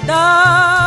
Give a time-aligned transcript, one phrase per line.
[0.00, 0.77] da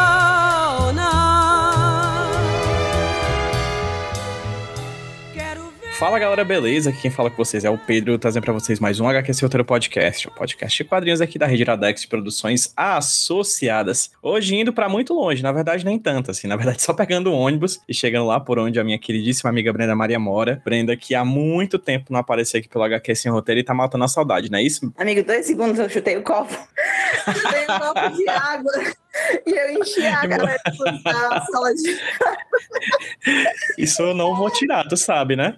[6.02, 6.90] Fala galera, beleza?
[6.90, 9.64] Aqui quem fala com vocês é o Pedro, trazendo para vocês mais um HQC Roteiro
[9.64, 14.10] Podcast, o podcast de quadrinhos aqui da Rede Iradex de Produções Associadas.
[14.20, 17.36] Hoje indo para muito longe, na verdade nem tanto assim, na verdade só pegando o
[17.36, 20.60] ônibus e chegando lá por onde a minha queridíssima amiga Brenda Maria mora.
[20.66, 24.04] Brenda que há muito tempo não apareceu aqui pelo HQ Sem Roteiro e tá matando
[24.04, 24.92] a saudade, não é isso?
[24.98, 26.52] Amigo, dois segundos eu chutei o copo.
[27.32, 28.72] chutei o copo de água
[29.46, 30.62] e eu enchi a galera
[31.04, 32.00] da sala de
[33.78, 35.58] Isso eu não vou tirar, tu sabe, né?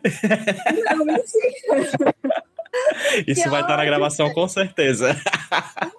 [0.90, 2.14] Não, mentira.
[3.28, 5.16] Isso Que vai estar na gravação com certeza.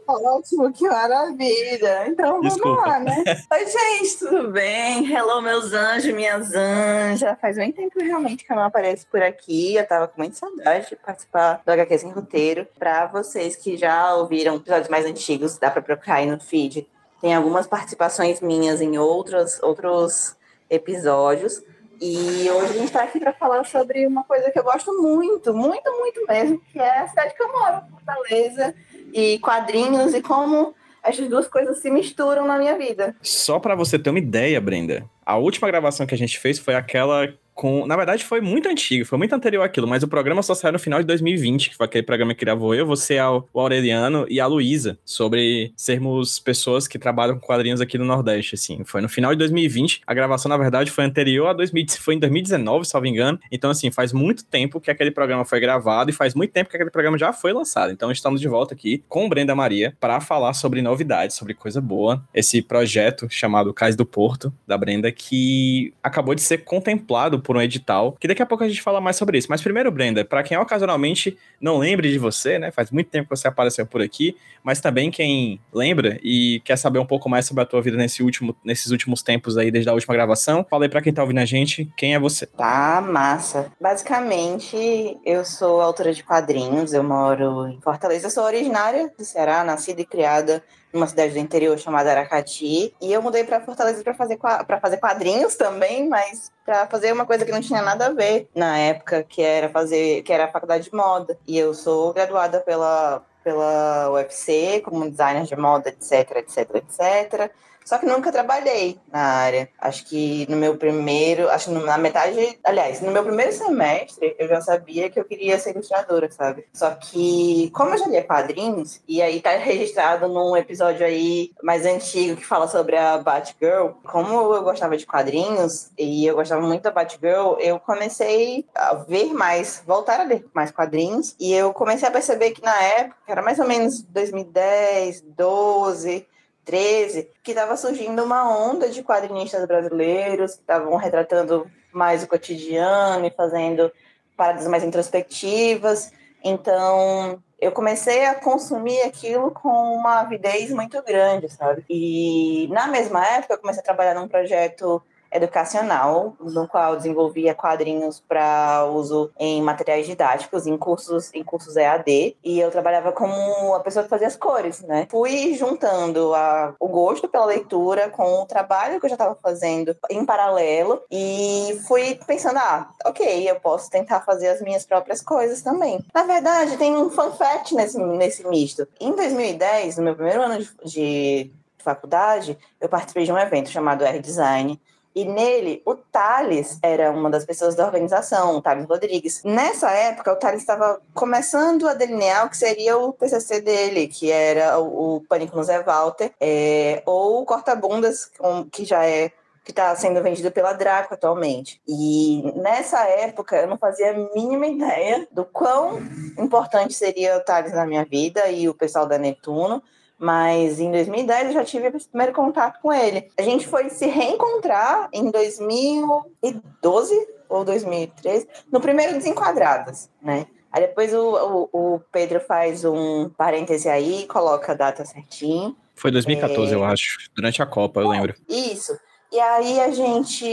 [0.07, 2.09] Ótimo, que maravilha.
[2.09, 2.89] Então vamos Desculpa.
[2.89, 3.25] lá, né?
[3.53, 5.11] Oi, gente, tudo bem?
[5.11, 7.39] Hello, meus anjos, minhas anjas.
[7.41, 9.77] Faz muito tempo realmente que eu não apareço por aqui.
[9.77, 12.67] Eu tava com muita saudade de participar do HQ Sem Roteiro.
[12.79, 16.87] Pra vocês que já ouviram episódios mais antigos, dá pra procurar aí no feed.
[17.25, 20.37] Tem algumas participações minhas em outros, outros
[20.69, 21.63] episódios.
[21.99, 25.55] E hoje a gente tá aqui para falar sobre uma coisa que eu gosto muito,
[25.55, 28.75] muito, muito mesmo, que é a cidade que eu moro, Fortaleza,
[29.11, 33.17] e quadrinhos e como essas duas coisas se misturam na minha vida.
[33.23, 36.75] Só pra você ter uma ideia, Brenda, a última gravação que a gente fez foi
[36.75, 37.87] aquela com.
[37.87, 40.79] Na verdade, foi muito antigo, foi muito anterior àquilo, mas o programa só saiu no
[40.79, 44.47] final de 2020, que foi aquele programa que gravou eu, você, o Aureliano e a
[44.47, 48.83] Luísa, sobre sermos pessoas que trabalham com quadrinhos aqui no Nordeste, assim.
[48.85, 50.03] Foi no final de 2020.
[50.07, 53.39] A gravação, na verdade, foi anterior a 2000, foi em 2019, salvo engano.
[53.51, 56.77] Então, assim, faz muito tempo que aquele programa foi gravado e faz muito tempo que
[56.77, 57.93] aquele programa já foi lançado.
[57.93, 62.25] Então, estamos de volta aqui com Brenda Maria para falar sobre novidades, sobre coisa boa.
[62.35, 67.61] Esse projeto chamado Cais do Porto, da Brenda, que acabou de ser contemplado por um
[67.63, 69.47] edital, que daqui a pouco a gente fala mais sobre isso.
[69.51, 72.71] Mas primeiro, Brenda, para quem ocasionalmente não lembre de você, né?
[72.71, 76.99] Faz muito tempo que você apareceu por aqui, mas também quem lembra e quer saber
[76.99, 79.93] um pouco mais sobre a tua vida nesse último, nesses últimos tempos aí, desde a
[79.93, 82.47] última gravação, fala aí pra quem tá ouvindo a gente, quem é você?
[82.47, 83.71] Tá, massa.
[83.81, 90.01] Basicamente, eu sou autora de quadrinhos, eu moro em Fortaleza, sou originária do Ceará, nascida
[90.01, 90.63] e criada
[90.95, 94.39] numa cidade do interior chamada Aracati, e eu mudei para Fortaleza para fazer
[94.81, 98.79] fazer quadrinhos também, mas para fazer uma coisa que não tinha nada a ver na
[98.79, 101.37] época, que era fazer, que era a faculdade de moda.
[101.47, 107.53] E eu sou graduada pela pela UFC como designer de moda, etc, etc, etc.
[107.85, 109.69] Só que nunca trabalhei na área.
[109.79, 114.49] Acho que no meu primeiro, acho que na metade, aliás, no meu primeiro semestre, eu
[114.49, 116.67] já sabia que eu queria ser ilustradora, sabe?
[116.73, 121.85] Só que, como eu já lia quadrinhos, e aí tá registrado num episódio aí mais
[121.85, 126.83] antigo que fala sobre a Batgirl, como eu gostava de quadrinhos e eu gostava muito
[126.83, 132.09] da Batgirl, eu comecei a ver mais, voltar a ler mais quadrinhos, e eu comecei
[132.09, 136.27] a perceber que na época, era mais ou menos 2010, 12,
[136.65, 143.27] 13, que estava surgindo uma onda de quadrinistas brasileiros que estavam retratando mais o cotidiano
[143.27, 143.93] e fazendo
[144.37, 146.13] paradas mais introspectivas.
[146.43, 151.85] Então, eu comecei a consumir aquilo com uma avidez muito grande, sabe?
[151.89, 155.03] E na mesma época, eu comecei a trabalhar num projeto
[155.35, 162.37] educacional, no qual desenvolvia quadrinhos para uso em materiais didáticos, em cursos, em cursos EAD,
[162.43, 165.09] e eu trabalhava como a pessoa que fazia as cores, né?
[165.11, 169.97] Fui juntando a, o gosto pela leitura com o trabalho que eu já estava fazendo
[170.09, 175.63] em paralelo e fui pensando, ah, ok, eu posso tentar fazer as minhas próprias coisas
[175.63, 176.05] também.
[176.15, 178.87] Na verdade, tem um fun fact nesse, nesse misto.
[179.01, 184.05] Em 2010, no meu primeiro ano de, de faculdade, eu participei de um evento chamado
[184.05, 184.81] R-Design,
[185.15, 189.43] e nele, o Thales era uma das pessoas da organização, o Thales Rodrigues.
[189.45, 194.31] Nessa época, o Thales estava começando a delinear o que seria o TCC dele, que
[194.31, 198.31] era o, o Pânico no Zé Walter, é, ou o Corta-Bundas,
[198.73, 199.31] que já é
[199.65, 201.81] que está sendo vendido pela Draco atualmente.
[201.89, 205.99] E nessa época eu não fazia a mínima ideia do quão
[206.39, 209.83] importante seria o Thales na minha vida e o pessoal da Netuno,
[210.19, 213.31] mas em 2010 eu já tive esse primeiro contato com ele.
[213.39, 220.47] A gente foi se reencontrar em 2012 ou 2013, no primeiro Desenquadradas, né?
[220.73, 225.77] Aí depois o, o, o Pedro faz um parêntese aí, coloca a data certinho.
[225.95, 226.75] Foi 2014, É.
[226.75, 228.35] eu acho, durante a Copa, eu lembro.
[228.49, 228.99] Isso.
[229.31, 230.45] E aí a gente.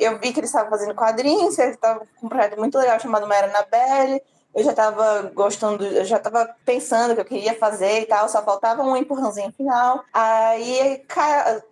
[0.00, 3.26] Eu vi que eles estavam fazendo quadrinhos, eles estavam com um projeto muito legal chamado
[3.26, 4.20] Mera Anabelle.
[4.54, 8.42] Eu já estava gostando, eu já estava pensando que eu queria fazer e tal, só
[8.42, 10.04] faltava um empurrãozinho final.
[10.12, 11.02] Aí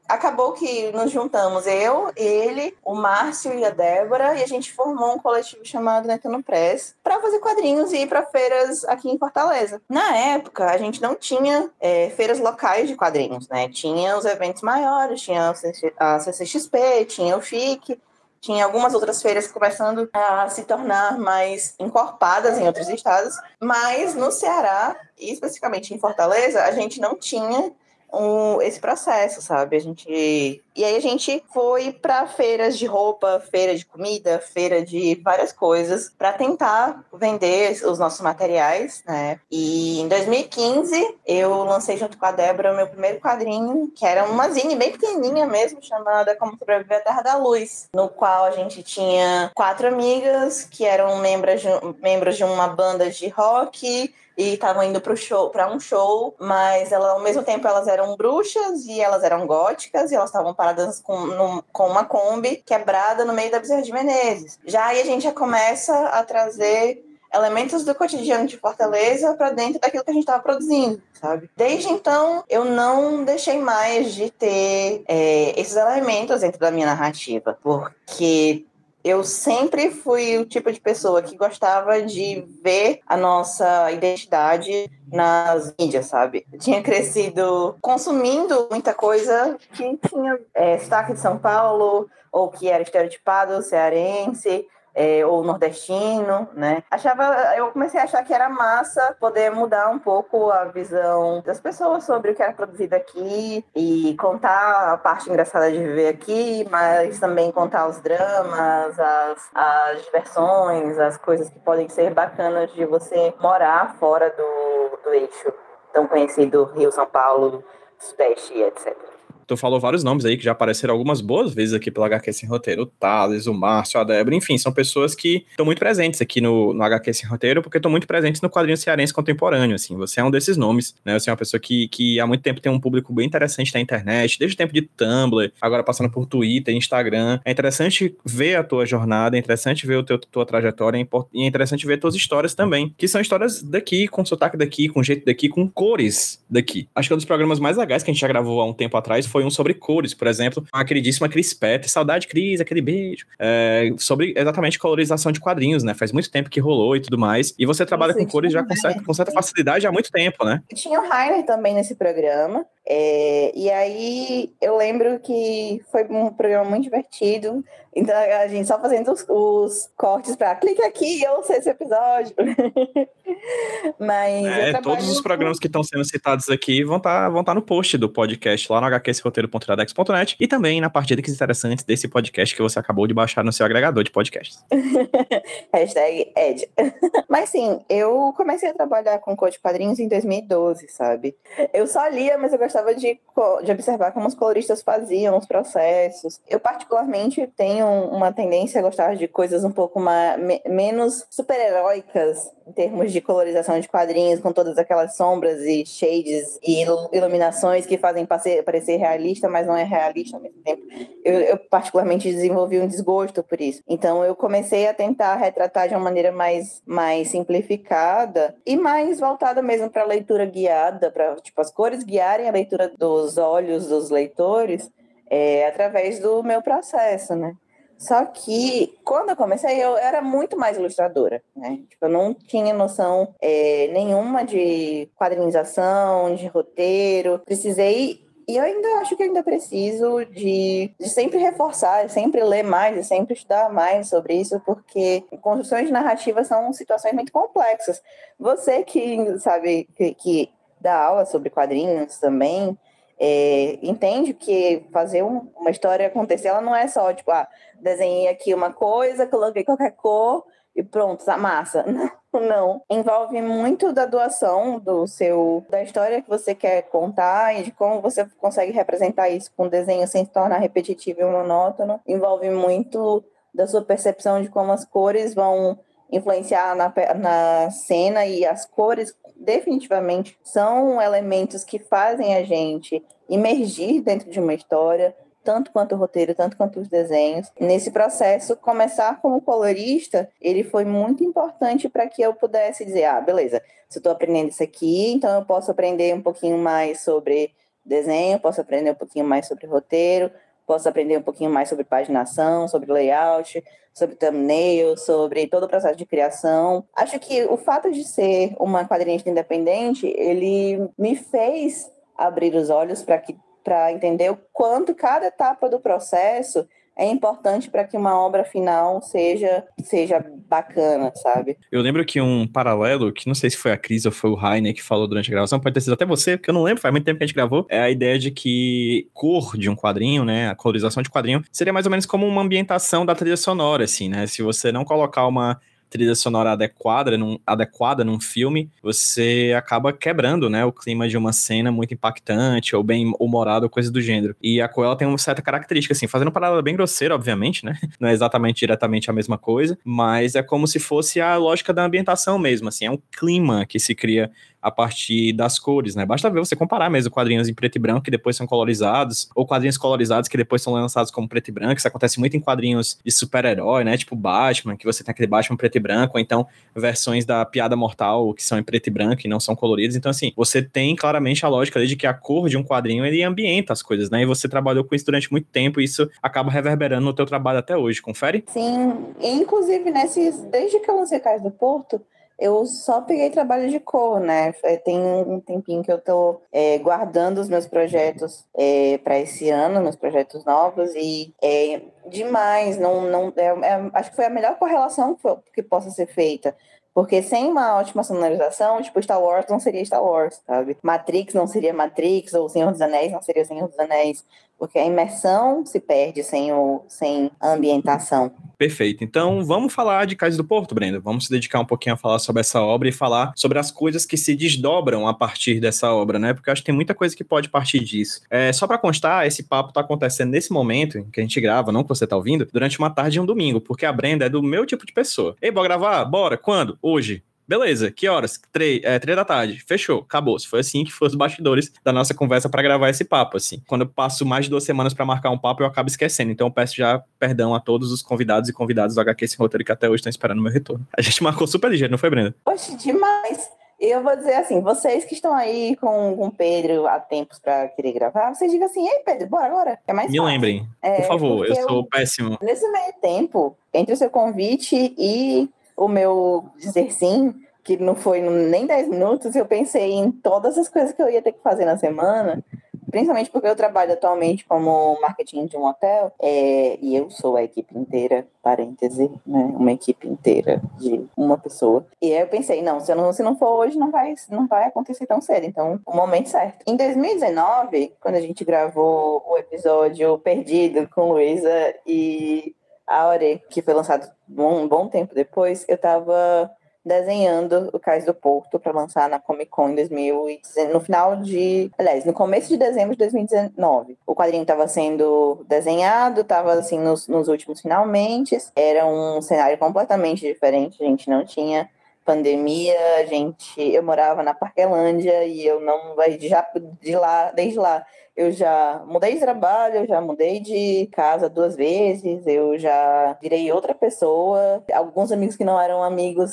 [0.09, 5.15] acabou que nos juntamos, eu, ele, o Márcio e a Débora, e a gente formou
[5.15, 9.81] um coletivo chamado Netano Press para fazer quadrinhos e ir para feiras aqui em Fortaleza.
[9.89, 13.69] Na época, a gente não tinha é, feiras locais de quadrinhos, né?
[13.69, 15.55] Tinha os eventos maiores, tinha
[15.99, 17.99] a CCXP, tinha o FIC,
[18.43, 24.33] tinha algumas outras feiras começando a se tornar mais encorpadas em outros estados, mas no
[24.33, 27.73] Ceará, e especificamente em Fortaleza, a gente não tinha
[28.13, 29.77] um, esse processo, sabe?
[29.77, 34.83] A gente e aí a gente foi para feiras de roupa, feira de comida, feira
[34.83, 39.39] de várias coisas para tentar vender os nossos materiais, né?
[39.51, 44.25] E em 2015 eu lancei junto com a Débora o meu primeiro quadrinho, que era
[44.25, 48.51] uma zine bem pequenininha mesmo, chamada Como Sobreviver à Terra da Luz, no qual a
[48.53, 51.69] gente tinha quatro amigas que eram membros de,
[52.01, 54.13] membros de uma banda de rock
[54.43, 58.17] e estavam indo para show, para um show, mas ela, ao mesmo tempo elas eram
[58.17, 63.25] bruxas e elas eram góticas e elas estavam paradas com, no, com uma Kombi quebrada
[63.25, 64.59] no meio da Bezerra de Menezes.
[64.67, 69.81] Já aí a gente já começa a trazer elementos do cotidiano de Fortaleza para dentro
[69.81, 71.49] daquilo que a gente estava produzindo, sabe?
[71.57, 77.57] Desde então, eu não deixei mais de ter é, esses elementos dentro da minha narrativa,
[77.63, 78.67] porque
[79.05, 85.75] eu sempre fui o tipo de pessoa que gostava de ver a nossa identidade nas
[85.79, 86.47] mídias, sabe?
[86.53, 92.69] Eu tinha crescido consumindo muita coisa que tinha é, sotaque de São Paulo, ou que
[92.69, 96.83] era estereotipado cearense, é, ou nordestino, né?
[96.91, 97.25] Achava,
[97.57, 102.05] eu comecei a achar que era massa poder mudar um pouco a visão das pessoas
[102.05, 107.19] sobre o que era produzido aqui e contar a parte engraçada de viver aqui, mas
[107.19, 113.35] também contar os dramas, as, as diversões, as coisas que podem ser bacanas de você
[113.41, 115.53] morar fora do, do eixo
[115.93, 117.63] tão conhecido Rio-São Paulo,
[117.99, 119.12] Sudeste, etc.
[119.47, 122.49] Tu falou vários nomes aí que já apareceram algumas boas vezes aqui pelo HQ Sem
[122.49, 122.83] Roteiro.
[122.83, 126.73] O Thales, o Márcio, a Débora, enfim, são pessoas que estão muito presentes aqui no,
[126.73, 129.97] no HQ Sem Roteiro, porque estão muito presentes no quadrinho cearense contemporâneo, assim.
[129.97, 131.19] Você é um desses nomes, né?
[131.19, 133.81] Você é uma pessoa que, que há muito tempo tem um público bem interessante na
[133.81, 137.41] internet, desde o tempo de Tumblr, agora passando por Twitter, Instagram.
[137.45, 141.45] É interessante ver a tua jornada, é interessante ver a teu, tua trajetória, é e
[141.45, 145.25] é interessante ver tuas histórias também, que são histórias daqui, com sotaque daqui, com jeito
[145.25, 146.89] daqui, com cores daqui.
[146.95, 148.97] Acho que um dos programas mais legais que a gente já gravou há um tempo
[148.97, 153.27] atrás foi um sobre cores, por exemplo, a queridíssima Cris Petter, saudade Cris, aquele beijo,
[153.39, 155.95] é, sobre exatamente colorização de quadrinhos, né?
[155.95, 158.77] Faz muito tempo que rolou e tudo mais, e você trabalha com cores já com
[158.77, 160.63] certa, com certa facilidade há muito tempo, né?
[160.75, 166.69] Tinha o Rainer também nesse programa, é, e aí eu lembro que foi um programa
[166.69, 167.65] muito divertido.
[167.95, 172.35] Então a gente só fazendo os, os cortes para clique aqui e ouça esse episódio.
[173.99, 177.55] Mas é, todos os programas que estão sendo citados aqui vão estar tá, vão tá
[177.55, 182.55] no post do podcast lá no hqsroteiro.iradex.net e também na parte de interessantes desse podcast
[182.55, 184.65] que você acabou de baixar no seu agregador de podcasts.
[185.73, 186.69] Hashtag Ed.
[187.29, 191.37] Mas sim, eu comecei a trabalhar com de quadrinhos em 2012, sabe?
[191.75, 193.19] Eu só lia, mas eu gostava de,
[193.65, 196.41] de observar como os coloristas faziam os processos.
[196.49, 202.73] Eu, particularmente, tenho uma tendência a gostar de coisas um pouco mais, menos super-heróicas em
[202.73, 208.27] termos de colorização de quadrinhos, com todas aquelas sombras e shades e iluminações que fazem
[208.27, 210.83] parecer realista, mas não é realista ao mesmo tempo.
[211.25, 213.83] Eu, eu, particularmente desenvolvi um desgosto por isso.
[213.89, 219.63] Então eu comecei a tentar retratar de uma maneira mais, mais simplificada e mais voltada
[219.63, 222.62] mesmo para a leitura guiada, para tipo as cores guiarem a leitura
[222.99, 224.91] dos olhos dos leitores
[225.31, 227.55] é, através do meu processo, né?
[227.99, 231.79] Só que quando eu comecei, eu era muito mais ilustradora, né?
[231.89, 237.39] Tipo, eu não tinha noção é, nenhuma de quadrinização, de roteiro.
[237.45, 242.97] Precisei e eu ainda acho que ainda preciso de, de sempre reforçar, sempre ler mais
[242.97, 248.03] e sempre estudar mais sobre isso, porque construções de narrativa são situações muito complexas.
[248.39, 250.51] Você que sabe que, que
[250.83, 252.77] dá aula sobre quadrinhos também,
[253.19, 257.47] é, entende que fazer um, uma história acontecer, ela não é só, tipo, ah,
[257.81, 261.85] desenhei aqui uma coisa, coloquei qualquer cor e pronto, tá massa.
[262.33, 262.83] Não, não.
[262.89, 268.01] Envolve muito da doação do seu, da história que você quer contar e de como
[268.01, 272.01] você consegue representar isso com desenho sem se tornar repetitivo e monótono.
[272.07, 273.23] Envolve muito
[273.55, 275.79] da sua percepção de como as cores vão
[276.13, 284.01] influenciar na, na cena e as cores definitivamente são elementos que fazem a gente emergir
[284.03, 287.51] dentro de uma história, tanto quanto o roteiro, tanto quanto os desenhos.
[287.59, 293.21] Nesse processo, começar como colorista, ele foi muito importante para que eu pudesse dizer, ah,
[293.21, 297.53] beleza, se eu estou aprendendo isso aqui, então eu posso aprender um pouquinho mais sobre
[297.85, 300.31] desenho, posso aprender um pouquinho mais sobre roteiro,
[300.73, 303.63] posso aprender um pouquinho mais sobre paginação, sobre layout,
[303.93, 306.83] sobre thumbnail, sobre todo o processo de criação.
[306.97, 313.03] Acho que o fato de ser uma quadrinista independente, ele me fez abrir os olhos
[313.03, 318.19] para que para entender o quanto cada etapa do processo é importante para que uma
[318.19, 321.57] obra final seja seja bacana, sabe?
[321.71, 324.35] Eu lembro que um paralelo, que não sei se foi a Cris ou foi o
[324.35, 326.81] Rainer que falou durante a gravação, pode ter sido até você, porque eu não lembro,
[326.81, 329.77] faz muito tempo que a gente gravou, é a ideia de que cor de um
[329.77, 333.37] quadrinho, né, a colorização de quadrinho, seria mais ou menos como uma ambientação da trilha
[333.37, 334.27] sonora, assim, né?
[334.27, 335.61] Se você não colocar uma
[335.93, 341.33] trilha sonora adequada num, adequada num filme, você acaba quebrando, né, o clima de uma
[341.33, 344.35] cena muito impactante ou bem humorada ou coisa do gênero.
[344.43, 348.09] E a Coel tem uma certa característica, assim, fazendo parada bem grosseira, obviamente, né, não
[348.09, 352.39] é exatamente diretamente a mesma coisa, mas é como se fosse a lógica da ambientação
[352.39, 354.31] mesmo, assim, é um clima que se cria
[354.63, 356.07] a partir das cores, né?
[356.07, 359.45] Basta ver você comparar mesmo quadrinhos em preto e branco que depois são colorizados, ou
[359.45, 361.77] quadrinhos colorizados que depois são lançados como preto e branco.
[361.77, 363.97] Isso acontece muito em quadrinhos de super-herói, né?
[363.97, 367.75] Tipo Batman, que você tem aquele Batman preto e branco, ou então versões da Piada
[367.75, 369.97] Mortal que são em preto e branco e não são coloridos.
[369.97, 373.23] Então, assim, você tem claramente a lógica de que a cor de um quadrinho ele
[373.23, 374.23] ambienta as coisas, né?
[374.23, 377.59] E você trabalhou com isso durante muito tempo e isso acaba reverberando no teu trabalho
[377.59, 378.01] até hoje.
[378.01, 378.45] Confere?
[378.47, 382.01] Sim, inclusive nesses, desde que eu lancei Cais do Porto,
[382.43, 384.53] eu só peguei trabalho de cor, né?
[384.85, 389.81] Tem um tempinho que eu tô é, guardando os meus projetos é, para esse ano,
[389.81, 392.77] meus projetos novos, e é demais.
[392.79, 395.23] Não, não, é, é, acho que foi a melhor correlação que,
[395.55, 396.57] que possa ser feita.
[396.93, 400.77] Porque sem uma ótima sonorização, tipo, Star Wars não seria Star Wars, sabe?
[400.83, 404.25] Matrix não seria Matrix, ou Senhor dos Anéis não seria Senhor dos Anéis
[404.63, 408.31] porque a imersão se perde sem, o, sem a ambientação.
[408.57, 409.03] Perfeito.
[409.03, 411.01] Então, vamos falar de Cais do Porto, Brenda.
[411.01, 414.07] Vamos se dedicar um pouquinho a falar sobre essa obra e falar sobre as coisas
[414.07, 416.33] que se desdobram a partir dessa obra, né?
[416.33, 418.21] Porque eu acho que tem muita coisa que pode partir disso.
[418.31, 421.73] É, só para constar, esse papo está acontecendo nesse momento em que a gente grava,
[421.73, 424.29] não que você está ouvindo, durante uma tarde e um domingo, porque a Brenda é
[424.29, 425.35] do meu tipo de pessoa.
[425.43, 426.05] Ei, bora gravar?
[426.05, 426.39] Bora.
[426.39, 426.79] Quando?
[426.81, 427.25] Hoje.
[427.47, 428.41] Beleza, que horas?
[428.53, 429.63] Três, é, três da tarde.
[429.67, 430.39] Fechou, acabou.
[430.41, 433.63] Foi assim que foram os bastidores da nossa conversa para gravar esse papo, assim.
[433.67, 436.31] Quando eu passo mais de duas semanas para marcar um papo, eu acabo esquecendo.
[436.31, 439.65] Então eu peço já perdão a todos os convidados e convidadas do HQ Sem Roteiro
[439.65, 440.87] que até hoje estão esperando o meu retorno.
[440.97, 442.35] A gente marcou super ligeiro, não foi, Brenda?
[442.45, 443.51] Poxa, demais!
[443.81, 447.67] Eu vou dizer assim, vocês que estão aí com, com o Pedro há tempos para
[447.67, 450.33] querer gravar, vocês digam assim, ei Pedro, bora agora, é mais Me fácil.
[450.33, 452.39] lembrem, é, por favor, eu sou eu, péssimo.
[452.41, 455.51] Nesse meio tempo, entre o seu convite e
[455.85, 457.35] o meu dizer sim,
[457.65, 461.23] que não foi nem 10 minutos, eu pensei em todas as coisas que eu ia
[461.23, 462.45] ter que fazer na semana,
[462.91, 467.43] principalmente porque eu trabalho atualmente como marketing de um hotel, é, e eu sou a
[467.43, 471.87] equipe inteira, parêntese, né, uma equipe inteira de uma pessoa.
[472.03, 474.65] E aí eu pensei, não, se, não, se não for hoje, não vai, não vai
[474.65, 476.63] acontecer tão cedo, então, o momento certo.
[476.67, 482.55] Em 2019, quando a gente gravou o episódio Perdido com Luísa e
[482.93, 486.51] Aure, que foi lançado um bom tempo depois, eu tava
[486.85, 491.71] desenhando o Cais do Porto para lançar na Comic Con em 2019, no final de,
[491.79, 493.97] aliás, no começo de dezembro de 2019.
[494.07, 498.37] O quadrinho estava sendo desenhado, estava assim nos, nos últimos finalmente.
[498.57, 501.71] Era um cenário completamente diferente, a gente não tinha
[502.05, 506.45] pandemia, a gente, eu morava na Parquelândia e eu não já
[506.81, 511.57] de lá, desde lá, eu já mudei de trabalho, eu já mudei de casa duas
[511.57, 514.63] vezes, eu já virei outra pessoa.
[514.73, 516.31] Alguns amigos que não eram amigos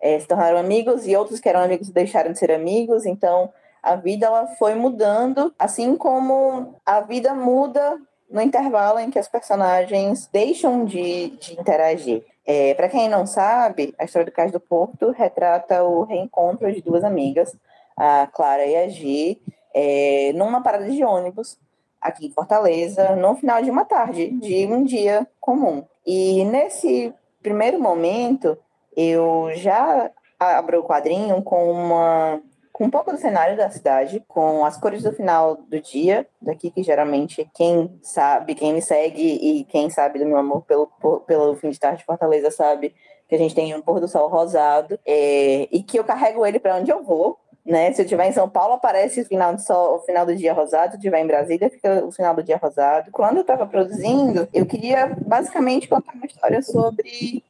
[0.00, 3.04] é, se tornaram amigos e outros que eram amigos deixaram de ser amigos.
[3.04, 7.98] Então, a vida ela foi mudando, assim como a vida muda
[8.30, 12.24] no intervalo em que as personagens deixam de, de interagir.
[12.46, 16.80] É, Para quem não sabe, a história do Cais do Porto retrata o reencontro de
[16.80, 17.54] duas amigas,
[17.96, 19.40] a Clara e a Gi,
[19.80, 21.56] é, numa parada de ônibus
[22.00, 25.84] aqui em Fortaleza, no final de uma tarde, de um dia comum.
[26.04, 28.58] E nesse primeiro momento,
[28.96, 32.40] eu já abro o quadrinho com uma
[32.72, 36.70] com um pouco do cenário da cidade, com as cores do final do dia, daqui
[36.70, 40.86] que geralmente quem sabe, quem me segue e quem sabe do meu amor pelo,
[41.26, 42.94] pelo fim de tarde de Fortaleza sabe
[43.28, 46.60] que a gente tem um pôr do sol rosado é, e que eu carrego ele
[46.60, 47.36] para onde eu vou.
[47.68, 47.92] Né?
[47.92, 50.54] Se eu estiver em São Paulo, aparece o final, do sol, o final do dia
[50.54, 50.92] rosado.
[50.92, 53.10] Se eu estiver em Brasília, fica o final do dia rosado.
[53.10, 57.44] Quando eu estava produzindo, eu queria basicamente contar uma história sobre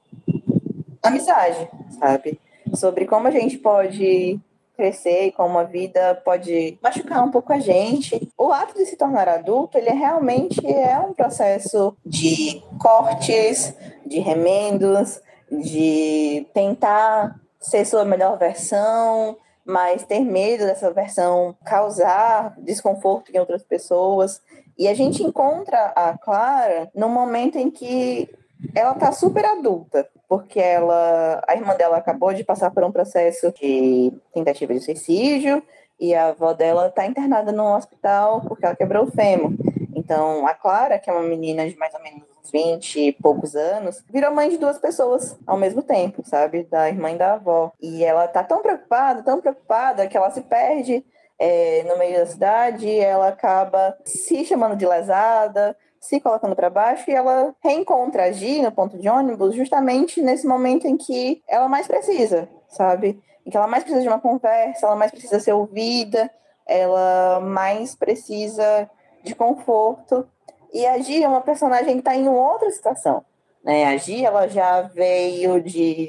[1.01, 1.71] amizade,
[2.01, 2.41] sabe?
[2.75, 4.41] Sobre como a gente pode
[4.77, 8.29] crescer e como a vida pode machucar um pouco a gente.
[8.37, 13.73] O ato de se tornar adulto, ele realmente é um processo de cortes,
[14.05, 19.37] de remendos, de tentar ser sua melhor versão,
[19.69, 24.41] mas ter medo dessa versão causar desconforto em outras pessoas.
[24.79, 28.31] E a gente encontra a Clara no momento em que
[28.75, 33.53] ela tá super adulta, porque ela, a irmã dela acabou de passar por um processo
[33.53, 35.63] de tentativa de suicídio
[36.01, 39.53] e a avó dela tá internada no hospital porque ela quebrou o fêmur.
[39.95, 44.03] Então, a Clara, que é uma menina de mais ou menos 20 e poucos anos,
[44.09, 46.65] virou mãe de duas pessoas ao mesmo tempo, sabe?
[46.65, 47.73] Da irmã e da avó.
[47.81, 51.05] E ela tá tão preocupada, tão preocupada, que ela se perde
[51.39, 57.11] é, no meio da cidade, ela acaba se chamando de lesada, se colocando para baixo
[57.11, 61.69] e ela reencontra a Gi no ponto de ônibus justamente nesse momento em que ela
[61.69, 63.21] mais precisa, sabe?
[63.47, 66.31] Em que ela mais precisa de uma conversa, ela mais precisa ser ouvida,
[66.67, 68.89] ela mais precisa
[69.23, 70.29] de conforto.
[70.73, 73.25] E a Gi é uma personagem que está em outra situação.
[73.65, 73.87] Né?
[73.87, 76.09] A Gi ela já veio de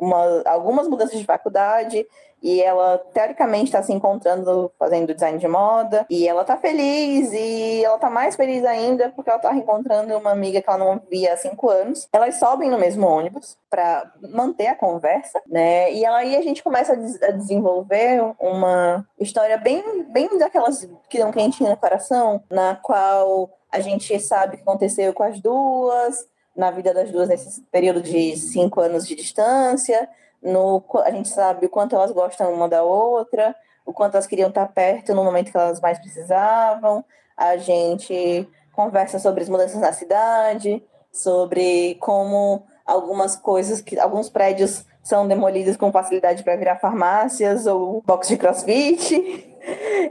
[0.00, 2.06] uma, algumas mudanças de faculdade,
[2.42, 7.84] e ela teoricamente está se encontrando fazendo design de moda e ela tá feliz e
[7.84, 11.34] ela tá mais feliz ainda porque ela tá reencontrando uma amiga que ela não via
[11.34, 12.08] há cinco anos.
[12.12, 15.92] Elas sobem no mesmo ônibus para manter a conversa, né?
[15.92, 21.70] E aí a gente começa a desenvolver uma história bem, bem daquelas que dão quentinho
[21.70, 26.92] no coração, na qual a gente sabe o que aconteceu com as duas, na vida
[26.92, 30.08] das duas nesse período de cinco anos de distância
[30.42, 34.48] no, a gente sabe o quanto elas gostam uma da outra, o quanto elas queriam
[34.48, 37.04] estar perto no momento que elas mais precisavam.
[37.36, 40.82] A gente conversa sobre as mudanças na cidade,
[41.12, 48.02] sobre como algumas coisas, que alguns prédios são demolidos com facilidade para virar farmácias ou
[48.06, 49.46] box de crossfit.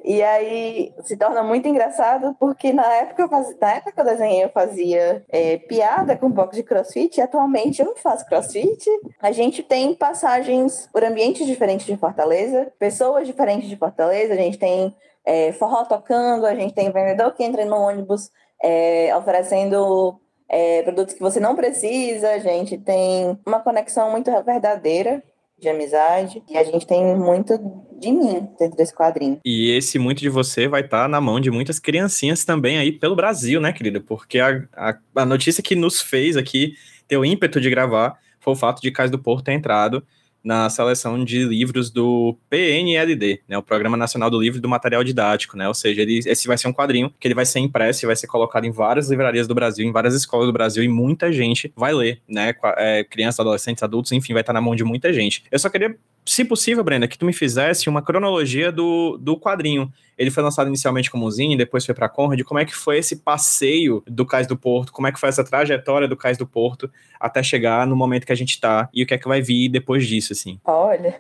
[0.04, 4.06] E aí se torna muito engraçado porque na época, eu fazia, na época que eu
[4.06, 8.86] desenhei eu fazia é, piada com box de crossfit e atualmente eu não faço crossfit.
[9.20, 14.60] A gente tem passagens por ambientes diferentes de Fortaleza, pessoas diferentes de Fortaleza, a gente
[14.60, 14.96] tem
[15.26, 18.30] é, forró tocando, a gente tem vendedor que entra no ônibus
[18.64, 25.22] é, oferecendo é, produtos que você não precisa, a gente tem uma conexão muito verdadeira
[25.60, 27.58] de amizade e a gente tem muito
[28.00, 29.40] de mim dentro desse quadrinho.
[29.44, 32.92] E esse muito de você vai estar tá na mão de muitas criancinhas também aí
[32.92, 34.00] pelo Brasil, né, querida?
[34.00, 36.76] Porque a, a, a notícia que nos fez aqui
[37.08, 40.06] ter o ímpeto de gravar foi o fato de Cais do Porto ter entrado
[40.48, 45.04] na seleção de livros do PNLD, né, o Programa Nacional do Livro e do Material
[45.04, 48.06] Didático, né, ou seja, ele, esse vai ser um quadrinho que ele vai ser impresso
[48.06, 50.88] e vai ser colocado em várias livrarias do Brasil, em várias escolas do Brasil e
[50.88, 54.86] muita gente vai ler, né, é, crianças, adolescentes, adultos, enfim, vai estar na mão de
[54.86, 55.44] muita gente.
[55.52, 59.92] Eu só queria se possível, Brenda, que tu me fizesse uma cronologia do, do quadrinho.
[60.18, 62.42] Ele foi lançado inicialmente como Zine, depois foi para Conrad.
[62.44, 64.92] Como é que foi esse passeio do Cais do Porto?
[64.92, 68.32] Como é que foi essa trajetória do Cais do Porto até chegar no momento que
[68.32, 68.90] a gente tá?
[68.94, 70.60] E o que é que vai vir depois disso, assim?
[70.66, 71.20] Olha,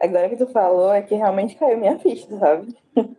[0.00, 2.76] agora que tu falou é que realmente caiu minha ficha, sabe?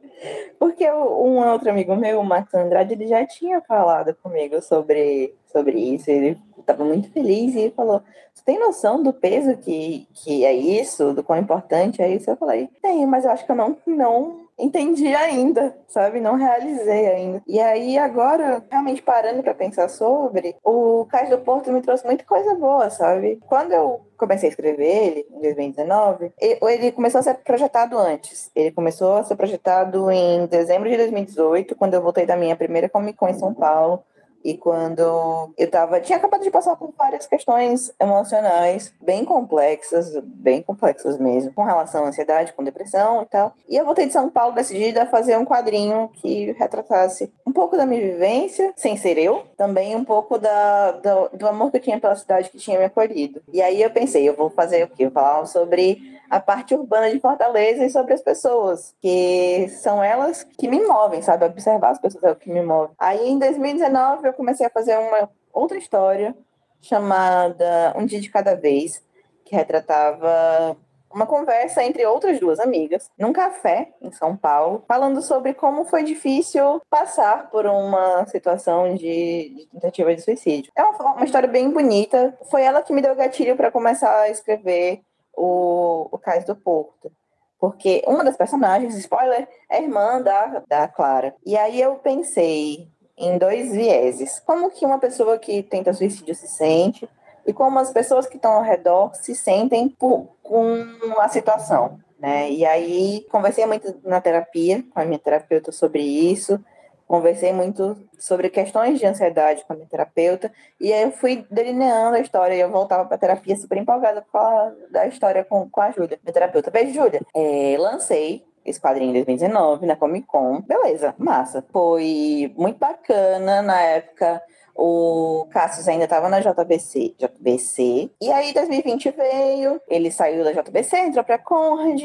[0.57, 5.77] Porque um outro amigo meu, o Marcos Andrade, ele já tinha falado comigo sobre, sobre
[5.77, 6.09] isso.
[6.09, 8.02] Ele estava muito feliz e falou:
[8.34, 12.30] Você tem noção do peso que, que é isso, do quão importante é isso?
[12.30, 16.19] Eu falei: Tenho, mas eu acho que eu não, não entendi ainda, sabe?
[16.19, 17.41] Não realizei ainda.
[17.47, 22.23] E aí, agora, realmente parando para pensar sobre, o Cais do Porto me trouxe muita
[22.23, 23.39] coisa boa, sabe?
[23.47, 28.52] Quando eu comecei a escrever ele, em 2019, ele começou a ser projetado antes.
[28.56, 32.89] Ele começou a ser projetado em dezembro de 2018, quando eu voltei da minha primeira
[32.89, 34.04] Comic Con em São Paulo.
[34.43, 35.99] E quando eu tava.
[36.01, 42.06] Tinha acabado de passar por várias questões emocionais bem complexas, bem complexas mesmo, com relação
[42.06, 43.53] à ansiedade, com depressão e tal.
[43.67, 47.77] E eu voltei de São Paulo decidida a fazer um quadrinho que retratasse um pouco
[47.77, 51.82] da minha vivência, sem ser eu, também um pouco da, do, do amor que eu
[51.82, 53.41] tinha pela cidade que tinha me acolhido.
[53.51, 55.10] E aí eu pensei, eu vou fazer o quê?
[55.10, 60.67] Falar sobre a parte urbana de Fortaleza e sobre as pessoas, que são elas que
[60.67, 61.46] me movem, sabe?
[61.46, 62.91] Observar as pessoas é o que me move.
[62.98, 66.36] Aí em 2019 eu comecei a fazer uma outra história
[66.82, 69.04] chamada Um Dia de Cada Vez,
[69.46, 70.76] que retratava
[71.13, 76.04] uma conversa entre outras duas amigas, num café em São Paulo, falando sobre como foi
[76.04, 80.72] difícil passar por uma situação de, de tentativa de suicídio.
[80.76, 82.36] É uma, uma, história bem bonita.
[82.50, 85.04] Foi ela que me deu o gatilho para começar a escrever
[85.36, 87.12] o, o Cais do Porto.
[87.60, 91.34] Porque uma das personagens, spoiler, é irmã da, da Clara.
[91.46, 94.39] E aí eu pensei em dois vieses.
[94.41, 97.08] Como que uma pessoa que tenta suicídio se sente
[97.46, 100.86] e como as pessoas que estão ao redor se sentem por, com
[101.19, 102.00] a situação.
[102.19, 102.50] né?
[102.50, 106.60] E aí conversei muito na terapia com a minha terapeuta sobre isso,
[107.07, 112.15] conversei muito sobre questões de ansiedade com a minha terapeuta, e aí eu fui delineando
[112.15, 115.81] a história, e eu voltava para terapia super empolgada por causa da história com, com
[115.81, 116.71] a Júlia, minha terapeuta.
[116.71, 117.21] Beijo, Júlia.
[117.35, 121.63] É, lancei esse quadrinho em 2019 na Comic Con, beleza, massa.
[121.71, 124.41] Foi muito bacana na época.
[124.75, 128.09] O Cassius ainda estava na JBC, JBC.
[128.19, 132.01] E aí 2020 veio, ele saiu da JBC, entrou para Conrad,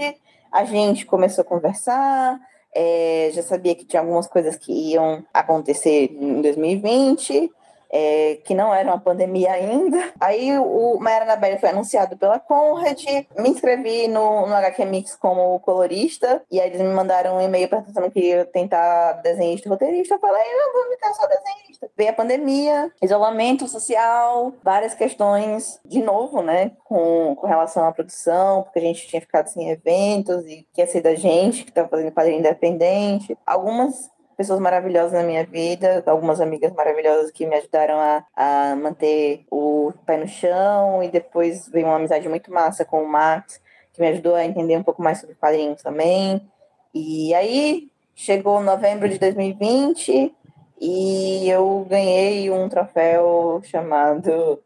[0.53, 2.39] a gente começou a conversar,
[2.81, 7.51] é, já sabia que tinha algumas coisas que iam acontecer em 2020
[7.91, 10.13] é, que não era uma pandemia ainda.
[10.21, 13.03] Aí o Maera Nabelli foi anunciado pela Conrad,
[13.39, 17.69] me inscrevi no, no HQ Mix como colorista, e aí eles me mandaram um e-mail
[17.69, 20.15] perguntando que ia tentar desenhista roteirista.
[20.15, 21.91] Eu falei, não, vou ficar só desenhista.
[21.97, 28.63] Veio a pandemia, isolamento social, várias questões, de novo, né, com, com relação à produção,
[28.63, 31.89] porque a gente tinha ficado sem eventos e que ia ser da gente, que estava
[31.89, 33.37] fazendo quadrinho independente.
[33.47, 39.45] Algumas pessoas maravilhosas na minha vida, algumas amigas maravilhosas que me ajudaram a, a manter
[39.51, 43.61] o pé no chão, e depois veio uma amizade muito massa com o Max,
[43.93, 46.41] que me ajudou a entender um pouco mais sobre quadrinhos também.
[46.95, 50.33] E aí chegou novembro de 2020
[50.81, 54.61] e eu ganhei um troféu chamado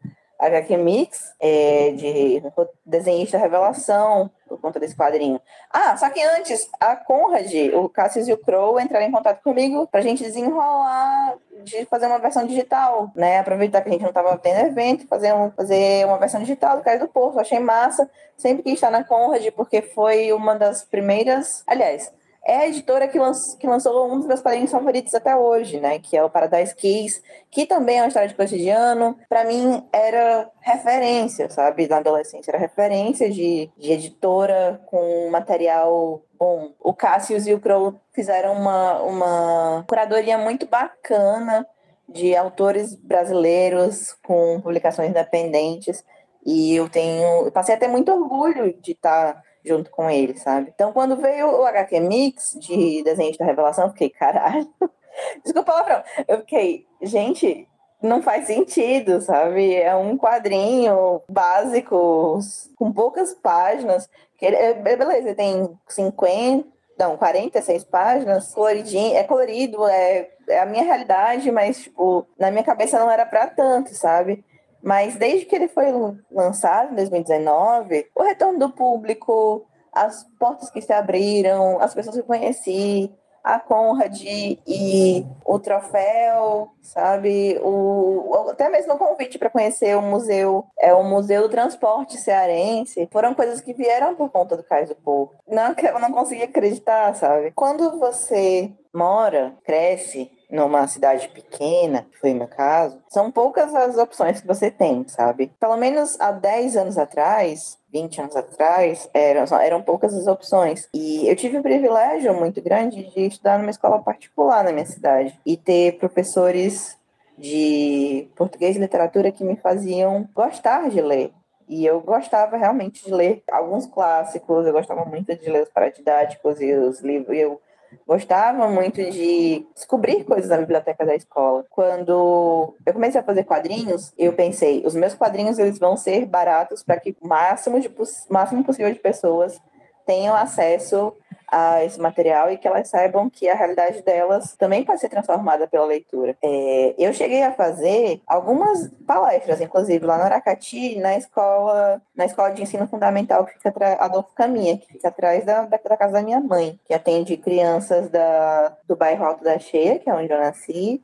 [0.45, 2.43] HQ Mix, é, de
[2.85, 5.41] desenhista revelação, por conta desse quadrinho.
[5.71, 9.87] Ah, só que antes, a Conrad, o Cassius e o Crow entraram em contato comigo
[9.87, 13.39] pra gente desenrolar de fazer uma versão digital, né?
[13.39, 16.83] Aproveitar que a gente não estava tendo evento, fazer, um, fazer uma versão digital do
[16.83, 17.39] Caio do Porto.
[17.39, 18.09] Achei massa.
[18.37, 21.63] Sempre quis estar na Conrad, porque foi uma das primeiras.
[21.65, 22.11] Aliás,
[22.45, 25.99] é a editora que, lanç, que lançou um dos meus quadrinhos favoritos até hoje, né?
[25.99, 29.17] Que é o Paradise Kiss, que também é uma história de cotidiano.
[29.29, 31.87] Para mim, era referência, sabe?
[31.87, 36.73] Na adolescência, era referência de, de editora com material bom.
[36.79, 41.65] O Cassius e o Crow fizeram uma, uma curadoria muito bacana
[42.09, 46.03] de autores brasileiros com publicações independentes.
[46.45, 47.45] E eu tenho.
[47.45, 49.41] Eu passei até muito orgulho de estar.
[49.65, 50.71] Junto com ele, sabe?
[50.73, 54.67] Então, quando veio o HQ Mix de Desenhos da Revelação, eu fiquei, caralho.
[55.43, 56.05] Desculpa a palavra.
[56.27, 57.67] Eu fiquei, gente,
[58.01, 59.75] não faz sentido, sabe?
[59.75, 62.39] É um quadrinho básico,
[62.75, 64.09] com poucas páginas.
[64.37, 70.65] Que ele, é, beleza, tem 50, não, 46 páginas, coloridinho, é colorido, é, é a
[70.65, 74.43] minha realidade, mas, tipo, na minha cabeça não era para tanto, sabe?
[74.83, 75.85] Mas desde que ele foi
[76.29, 82.21] lançado em 2019, o retorno do público, as portas que se abriram, as pessoas que
[82.21, 83.09] eu conheci,
[83.43, 87.59] a Conrad e o troféu, sabe?
[87.61, 93.09] O, até mesmo o convite para conhecer o museu, é o Museu do Transporte Cearense,
[93.11, 95.35] foram coisas que vieram por conta do Cais do Porto.
[95.45, 97.51] Não, eu não conseguia acreditar, sabe?
[97.51, 103.97] Quando você mora, cresce numa cidade pequena, que foi o meu caso, são poucas as
[103.97, 105.51] opções que você tem, sabe?
[105.59, 110.87] Pelo menos há 10 anos atrás, 20 anos atrás, eram, eram poucas as opções.
[110.93, 115.39] E eu tive o privilégio muito grande de estudar numa escola particular na minha cidade
[115.43, 116.95] e ter professores
[117.35, 121.31] de português e literatura que me faziam gostar de ler.
[121.67, 126.61] E eu gostava realmente de ler alguns clássicos, eu gostava muito de ler os paradidáticos
[126.61, 127.35] e os livros.
[127.35, 127.59] Eu
[128.07, 131.65] gostava muito de descobrir coisas na biblioteca da escola.
[131.69, 136.83] Quando eu comecei a fazer quadrinhos, eu pensei, os meus quadrinhos eles vão ser baratos
[136.83, 137.91] para que o máximo, de,
[138.29, 139.59] máximo possível de pessoas
[140.05, 141.15] tenham acesso
[141.53, 145.67] a esse material e que elas saibam que a realidade delas também pode ser transformada
[145.67, 146.35] pela leitura.
[146.41, 152.49] É, eu cheguei a fazer algumas palestras, inclusive lá no Aracati, na escola, na escola
[152.49, 156.13] de ensino fundamental que fica atrás, Adolfo Caminha, que fica atrás da, da, da, casa
[156.13, 160.33] da minha mãe, que atende crianças da, do bairro Alto da Cheia, que é onde
[160.33, 161.03] eu nasci,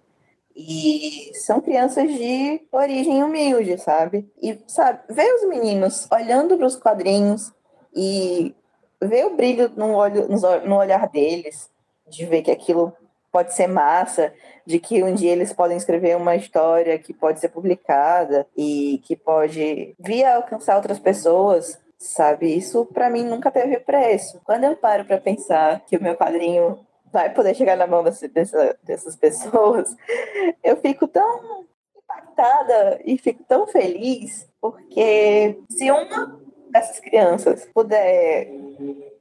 [0.55, 4.29] e são crianças de origem humilde, sabe?
[4.41, 7.53] E, sabe, ver os meninos olhando para os quadrinhos
[7.95, 8.55] e
[9.01, 10.27] ver o brilho no, olho,
[10.65, 11.69] no olhar deles,
[12.07, 12.93] de ver que aquilo
[13.31, 14.33] pode ser massa,
[14.65, 19.15] de que um dia eles podem escrever uma história que pode ser publicada e que
[19.15, 22.55] pode vir a alcançar outras pessoas, sabe?
[22.55, 24.41] Isso para mim nunca teve preço.
[24.43, 26.79] Quando eu paro para pensar que o meu quadrinho
[27.11, 29.95] vai poder chegar na mão dessa, dessas pessoas,
[30.63, 36.39] eu fico tão impactada e fico tão feliz, porque se uma
[36.71, 38.47] dessas crianças puder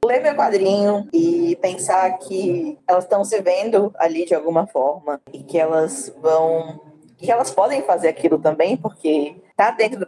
[0.05, 5.43] ler meu quadrinho e pensar que elas estão se vendo ali de alguma forma e
[5.43, 6.79] que elas vão
[7.17, 10.07] que elas podem fazer aquilo também, porque tá dentro,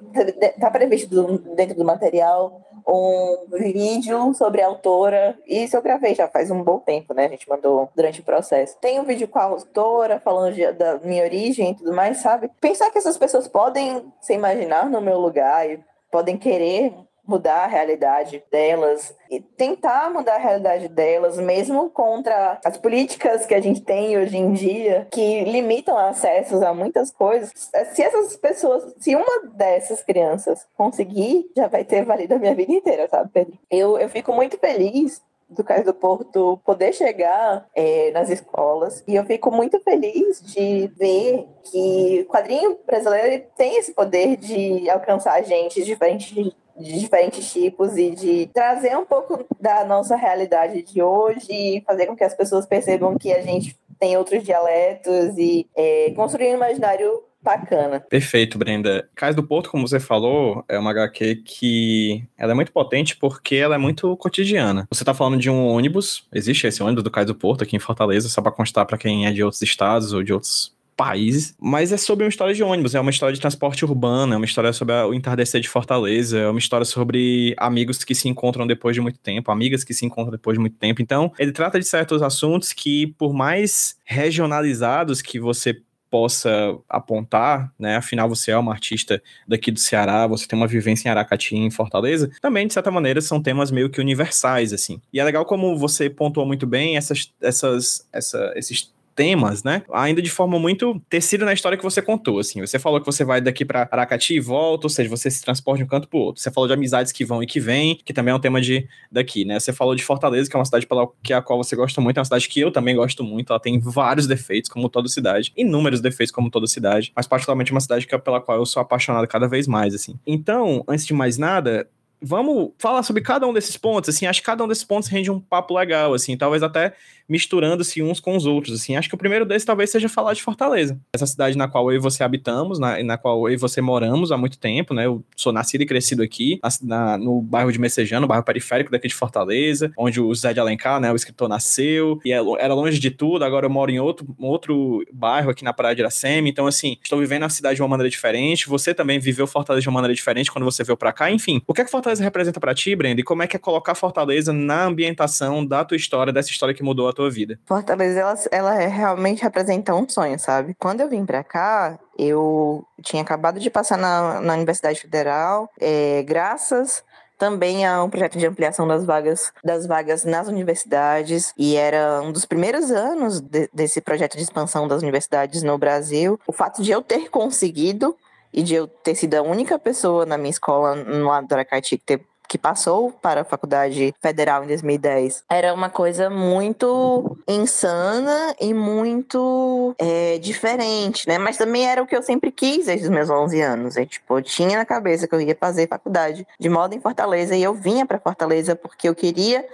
[0.58, 5.38] tá previsto dentro do material um vídeo sobre a autora.
[5.46, 7.26] Isso eu gravei já faz um bom tempo, né?
[7.26, 8.78] A gente mandou durante o processo.
[8.80, 12.50] Tem um vídeo com a autora falando de, da minha origem e tudo mais, sabe?
[12.60, 15.80] Pensar que essas pessoas podem se imaginar no meu lugar e
[16.12, 16.94] podem querer
[17.26, 23.54] mudar a realidade delas e tentar mudar a realidade delas, mesmo contra as políticas que
[23.54, 27.52] a gente tem hoje em dia, que limitam acessos a muitas coisas.
[27.94, 32.72] Se essas pessoas, se uma dessas crianças conseguir, já vai ter valido a minha vida
[32.72, 33.58] inteira, sabe, Pedro?
[33.70, 39.04] Eu, eu fico muito feliz do Cais do Porto poder chegar é, nas escolas.
[39.08, 44.90] E eu fico muito feliz de ver que o quadrinho brasileiro tem esse poder de
[44.90, 51.02] alcançar gente diferente de diferentes tipos e de trazer um pouco da nossa realidade de
[51.02, 55.68] hoje e fazer com que as pessoas percebam que a gente tem outros dialetos e
[55.76, 58.00] é, construir um imaginário bacana.
[58.00, 59.08] Perfeito, Brenda.
[59.16, 63.56] Cais do Porto, como você falou, é uma HQ que ela é muito potente porque
[63.56, 64.88] ela é muito cotidiana.
[64.92, 67.80] Você tá falando de um ônibus, existe esse ônibus do Cais do Porto aqui em
[67.80, 71.92] Fortaleza, só para constar para quem é de outros estados ou de outros países, mas
[71.92, 74.72] é sobre uma história de ônibus, é uma história de transporte urbano, é uma história
[74.72, 79.02] sobre o entardecer de Fortaleza, é uma história sobre amigos que se encontram depois de
[79.02, 81.02] muito tempo, amigas que se encontram depois de muito tempo.
[81.02, 87.96] Então, ele trata de certos assuntos que, por mais regionalizados que você possa apontar, né?
[87.96, 91.72] Afinal, você é uma artista daqui do Ceará, você tem uma vivência em Aracati, em
[91.72, 92.30] Fortaleza.
[92.40, 95.02] Também, de certa maneira, são temas meio que universais, assim.
[95.12, 99.84] E é legal como você pontuou muito bem essas, essas, essa, esses temas, né?
[99.94, 102.62] Ainda de forma muito tecida na história que você contou, assim.
[102.62, 105.80] Você falou que você vai daqui para Aracati e volta, ou seja, você se transporta
[105.80, 106.42] de um canto pro outro.
[106.42, 108.88] Você falou de amizades que vão e que vêm, que também é um tema de
[109.12, 109.60] daqui, né?
[109.60, 112.18] Você falou de Fortaleza, que é uma cidade pela que a qual você gosta muito,
[112.18, 113.52] é uma cidade que eu também gosto muito.
[113.52, 117.82] Ela tem vários defeitos, como toda cidade, inúmeros defeitos, como toda cidade, mas particularmente uma
[117.82, 120.20] cidade que é pela qual eu sou apaixonado cada vez mais, assim.
[120.26, 121.88] Então, antes de mais nada,
[122.22, 125.32] vamos falar sobre cada um desses pontos, assim, acho que cada um desses pontos rende
[125.32, 126.94] um papo legal, assim, talvez até
[127.32, 130.42] misturando-se uns com os outros, assim, acho que o primeiro desses talvez seja falar de
[130.42, 133.82] Fortaleza, essa cidade na qual eu e você habitamos, na, na qual eu e você
[133.82, 137.80] moramos há muito tempo, né, eu sou nascido e crescido aqui, na, no bairro de
[137.80, 142.20] Messejano, bairro periférico daqui de Fortaleza, onde o Zé de Alencar, né, o escritor nasceu,
[142.24, 145.74] e é era longe de tudo, agora eu moro em outro, outro bairro aqui na
[145.74, 149.20] Praia de Iracema, então, assim, estou vivendo a cidade de uma maneira diferente, você também
[149.20, 151.86] viveu Fortaleza de uma maneira diferente quando você veio para cá, enfim, o que é
[151.86, 153.22] que Fortaleza Fortaleza representa para ti, Brenda?
[153.22, 156.84] E como é que é colocar Fortaleza na ambientação da tua história, dessa história que
[156.84, 157.60] mudou a tua vida?
[157.66, 160.76] Fortaleza, ela, ela realmente representa um sonho, sabe?
[160.80, 166.24] Quando eu vim para cá, eu tinha acabado de passar na, na Universidade Federal, é,
[166.24, 167.04] graças
[167.42, 172.32] também a um projeto de ampliação das vagas, das vagas nas universidades e era um
[172.32, 176.40] dos primeiros anos de, desse projeto de expansão das universidades no Brasil.
[176.46, 178.16] O fato de eu ter conseguido
[178.54, 182.22] e de eu ter sido a única pessoa na minha escola no Aracati que ter
[182.52, 189.96] que passou para a faculdade federal em 2010 era uma coisa muito insana e muito
[189.98, 191.38] é, diferente, né?
[191.38, 193.96] Mas também era o que eu sempre quis desde os meus 11 anos.
[193.96, 197.56] E, tipo, eu tinha na cabeça que eu ia fazer faculdade de moda em Fortaleza
[197.56, 199.66] e eu vinha para Fortaleza porque eu queria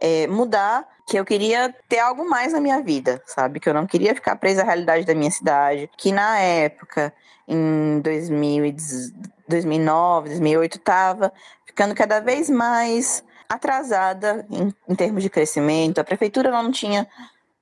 [0.00, 3.60] é, mudar, que eu queria ter algo mais na minha vida, sabe?
[3.60, 7.12] Que eu não queria ficar presa à realidade da minha cidade, que na época
[7.46, 11.32] em 2009, 2008, estava
[11.74, 15.98] ficando cada vez mais atrasada em, em termos de crescimento.
[15.98, 17.06] A prefeitura não tinha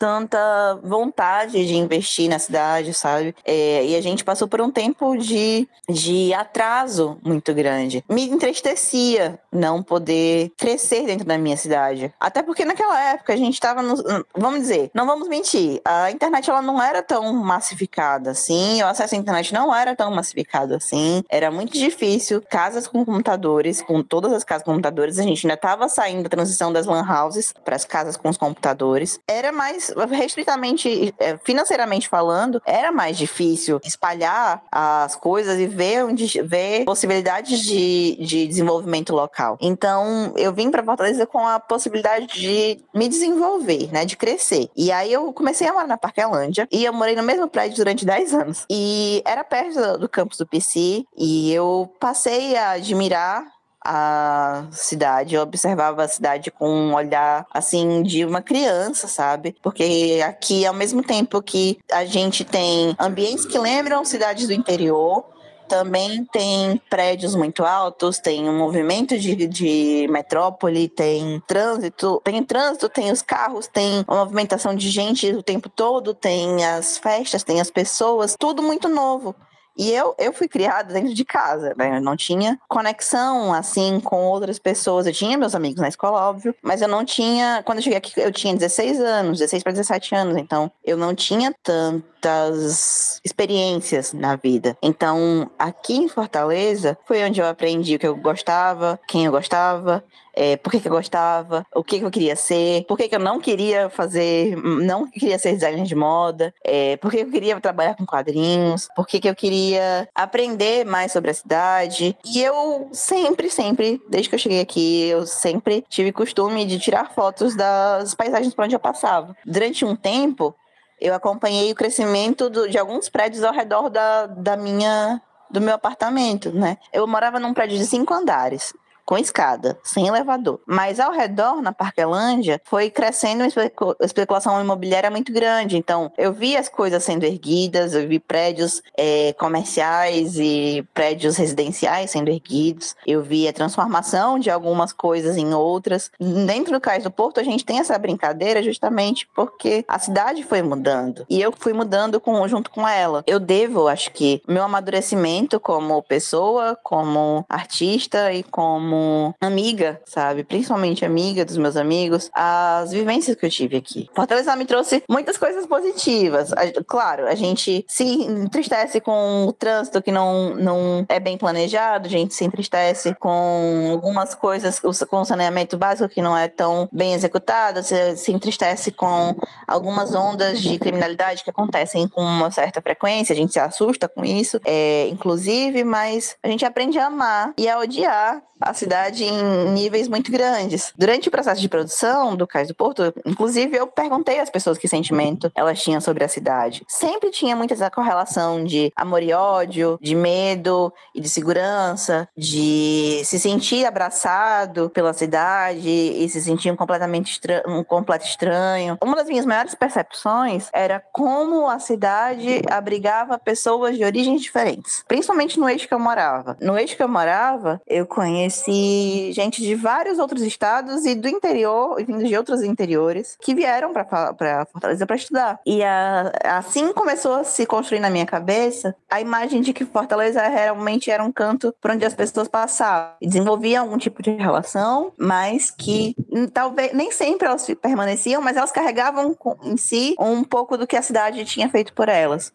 [0.02, 3.36] tanta vontade de investir na cidade, sabe?
[3.44, 8.02] É, e a gente passou por um tempo de, de atraso muito grande.
[8.08, 12.12] Me entristecia não poder crescer dentro da minha cidade.
[12.18, 13.94] Até porque naquela época a gente estava no.
[14.36, 19.14] Vamos dizer, não vamos mentir, a internet ela não era tão massificada assim, o acesso
[19.14, 21.22] à internet não era tão massificado assim.
[21.28, 22.42] Era muito difícil.
[22.50, 26.28] Casas com computadores, com todas as casas com computadores, a gente ainda estava saindo da
[26.28, 29.20] transição das lan houses para as casas com os computadores.
[29.28, 36.42] Era mais restritamente, é, financeiramente falando, era mais difícil espalhar as coisas e ver, onde,
[36.42, 39.56] ver possibilidades de, de desenvolvimento local.
[39.60, 44.68] Então, eu vim para Fortaleza com a possibilidade de me desenvolver, né, de crescer.
[44.76, 48.04] E aí eu comecei a morar na Parquelândia e eu morei no mesmo prédio durante
[48.04, 48.66] 10 anos.
[48.70, 53.46] E era perto do, do campus do PC e eu passei a admirar
[53.84, 59.56] a cidade, eu observava a cidade com um olhar assim de uma criança, sabe?
[59.62, 65.24] Porque aqui, ao mesmo tempo que a gente tem ambientes que lembram cidades do interior,
[65.72, 72.90] também tem prédios muito altos, tem um movimento de, de metrópole, tem trânsito, tem trânsito,
[72.90, 77.58] tem os carros, tem uma movimentação de gente o tempo todo, tem as festas, tem
[77.58, 79.34] as pessoas, tudo muito novo.
[79.76, 81.96] E eu, eu fui criada dentro de casa, né?
[81.96, 85.06] Eu não tinha conexão, assim, com outras pessoas.
[85.06, 87.62] Eu tinha meus amigos na escola, óbvio, mas eu não tinha.
[87.64, 91.14] Quando eu cheguei aqui, eu tinha 16 anos, 16 para 17 anos, então eu não
[91.14, 94.76] tinha tantas experiências na vida.
[94.82, 100.04] Então, aqui em Fortaleza, foi onde eu aprendi o que eu gostava, quem eu gostava,
[100.34, 103.14] é, por que, que, eu gostava, o que, que, eu queria ser, por que, que
[103.14, 107.60] eu não queria fazer, não queria ser designer de moda, é, por que eu queria
[107.60, 112.16] trabalhar com quadrinhos, por que, que eu queria aprender mais sobre a cidade.
[112.24, 117.12] E eu sempre, sempre, desde que eu cheguei aqui, eu sempre tive costume de tirar
[117.12, 119.36] fotos das paisagens por onde eu passava.
[119.44, 120.54] Durante um tempo,
[121.00, 125.74] eu acompanhei o crescimento do, de alguns prédios ao redor da, da minha do meu
[125.74, 126.78] apartamento, né?
[126.90, 128.72] Eu morava num prédio de cinco andares
[129.04, 130.60] com escada, sem elevador.
[130.66, 135.76] Mas ao redor, na Parquelândia, foi crescendo uma especulação imobiliária muito grande.
[135.76, 142.10] Então, eu vi as coisas sendo erguidas, eu vi prédios é, comerciais e prédios residenciais
[142.10, 146.10] sendo erguidos, eu vi a transformação de algumas coisas em outras.
[146.18, 150.62] Dentro do Cais do Porto, a gente tem essa brincadeira justamente porque a cidade foi
[150.62, 153.22] mudando e eu fui mudando com, junto com ela.
[153.26, 160.44] Eu devo, acho que, meu amadurecimento como pessoa, como artista e como como amiga, sabe?
[160.44, 164.10] Principalmente amiga dos meus amigos, as vivências que eu tive aqui.
[164.14, 166.50] Fortaleza me trouxe muitas coisas positivas.
[166.86, 172.10] Claro, a gente se entristece com o trânsito que não, não é bem planejado, a
[172.10, 177.14] gente se entristece com algumas coisas, com o saneamento básico que não é tão bem
[177.14, 179.34] executado, se, se entristece com
[179.66, 184.22] algumas ondas de criminalidade que acontecem com uma certa frequência, a gente se assusta com
[184.22, 189.70] isso, é, inclusive, mas a gente aprende a amar e a odiar a cidade em
[189.70, 190.92] níveis muito grandes.
[190.98, 194.88] Durante o processo de produção do Cais do Porto, inclusive, eu perguntei às pessoas que
[194.88, 196.82] sentimento elas tinham sobre a cidade.
[196.88, 203.22] Sempre tinha muita essa correlação de amor e ódio, de medo e de segurança, de
[203.24, 208.98] se sentir abraçado pela cidade e se sentir um completamente um completo estranho.
[209.00, 215.58] Uma das minhas maiores percepções era como a cidade abrigava pessoas de origens diferentes, principalmente
[215.58, 216.56] no eixo que eu morava.
[216.60, 221.28] No eixo que eu morava, eu conheci conheci gente de vários outros estados e do
[221.28, 225.60] interior, e vindo de outros interiores, que vieram para Fortaleza para estudar.
[225.66, 230.42] E a, assim começou a se construir na minha cabeça a imagem de que Fortaleza
[230.42, 235.12] realmente era um canto por onde as pessoas passavam e desenvolviam algum tipo de relação,
[235.16, 236.14] mas que
[236.52, 241.02] talvez nem sempre elas permaneciam, mas elas carregavam em si um pouco do que a
[241.02, 242.52] cidade tinha feito por elas?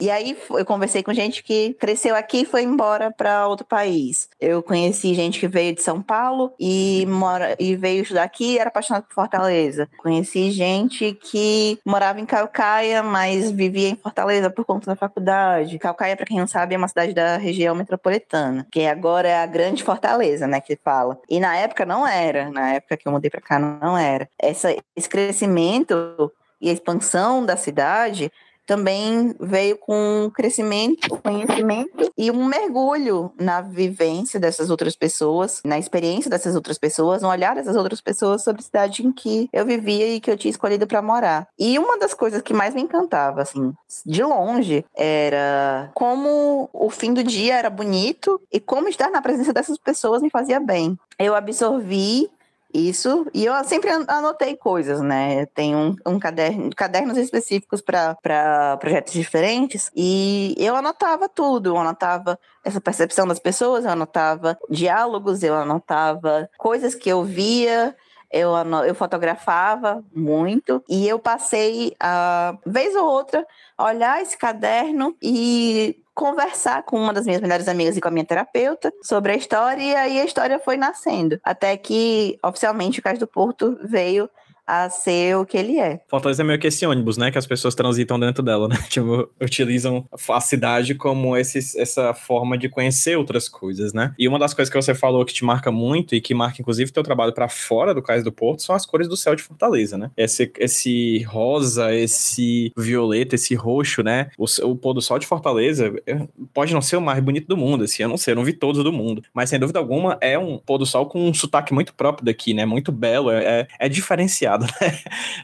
[0.00, 4.28] E aí eu conversei com gente que cresceu aqui e foi embora para outro país.
[4.40, 8.58] Eu conheci gente que veio de São Paulo e mora e veio estudar aqui e
[8.58, 9.88] era apaixonado por Fortaleza.
[9.98, 15.78] Conheci gente que morava em Calcaia, mas vivia em Fortaleza por conta da faculdade.
[15.78, 19.46] Calcaia, para quem não sabe, é uma cidade da região metropolitana, que agora é a
[19.46, 21.18] grande Fortaleza, né, que fala.
[21.28, 24.28] E na época não era, na época que eu mudei para cá não era.
[24.38, 26.30] Essa, esse crescimento
[26.60, 28.30] e a expansão da cidade
[28.68, 36.30] também veio com crescimento, conhecimento e um mergulho na vivência dessas outras pessoas, na experiência
[36.30, 40.06] dessas outras pessoas, no olhar dessas outras pessoas sobre a cidade em que eu vivia
[40.08, 41.48] e que eu tinha escolhido para morar.
[41.58, 43.72] E uma das coisas que mais me encantava, assim,
[44.04, 49.50] de longe, era como o fim do dia era bonito e como estar na presença
[49.50, 50.98] dessas pessoas me fazia bem.
[51.18, 52.28] Eu absorvi
[52.72, 55.46] isso, e eu sempre anotei coisas, né?
[55.46, 61.70] Tem um, um caderno, cadernos específicos para projetos diferentes, e eu anotava tudo.
[61.70, 67.96] Eu anotava essa percepção das pessoas, eu anotava diálogos, eu anotava coisas que eu via,
[68.30, 68.50] eu,
[68.86, 73.46] eu fotografava muito e eu passei a vez ou outra
[73.78, 78.24] olhar esse caderno e conversar com uma das minhas melhores amigas e com a minha
[78.24, 81.38] terapeuta sobre a história, e aí a história foi nascendo.
[81.44, 84.28] Até que, oficialmente, o Cais do Porto veio
[84.68, 85.98] a ser o que ele é.
[86.06, 87.30] Fortaleza é meio que esse ônibus, né?
[87.30, 88.76] Que as pessoas transitam dentro dela, né?
[88.90, 94.12] Tipo, utilizam a cidade como esse, essa forma de conhecer outras coisas, né?
[94.18, 96.92] E uma das coisas que você falou que te marca muito e que marca, inclusive,
[96.92, 99.96] teu trabalho para fora do Cais do Porto são as cores do céu de Fortaleza,
[99.96, 100.10] né?
[100.14, 104.28] Esse, esse rosa, esse violeta, esse roxo, né?
[104.36, 107.56] O, o pôr do sol de Fortaleza é, pode não ser o mais bonito do
[107.56, 110.18] mundo, assim, eu não sei, eu não vi todos do mundo, mas sem dúvida alguma
[110.20, 112.66] é um pôr do sol com um sotaque muito próprio daqui, né?
[112.66, 114.66] Muito belo, é, é diferenciado né?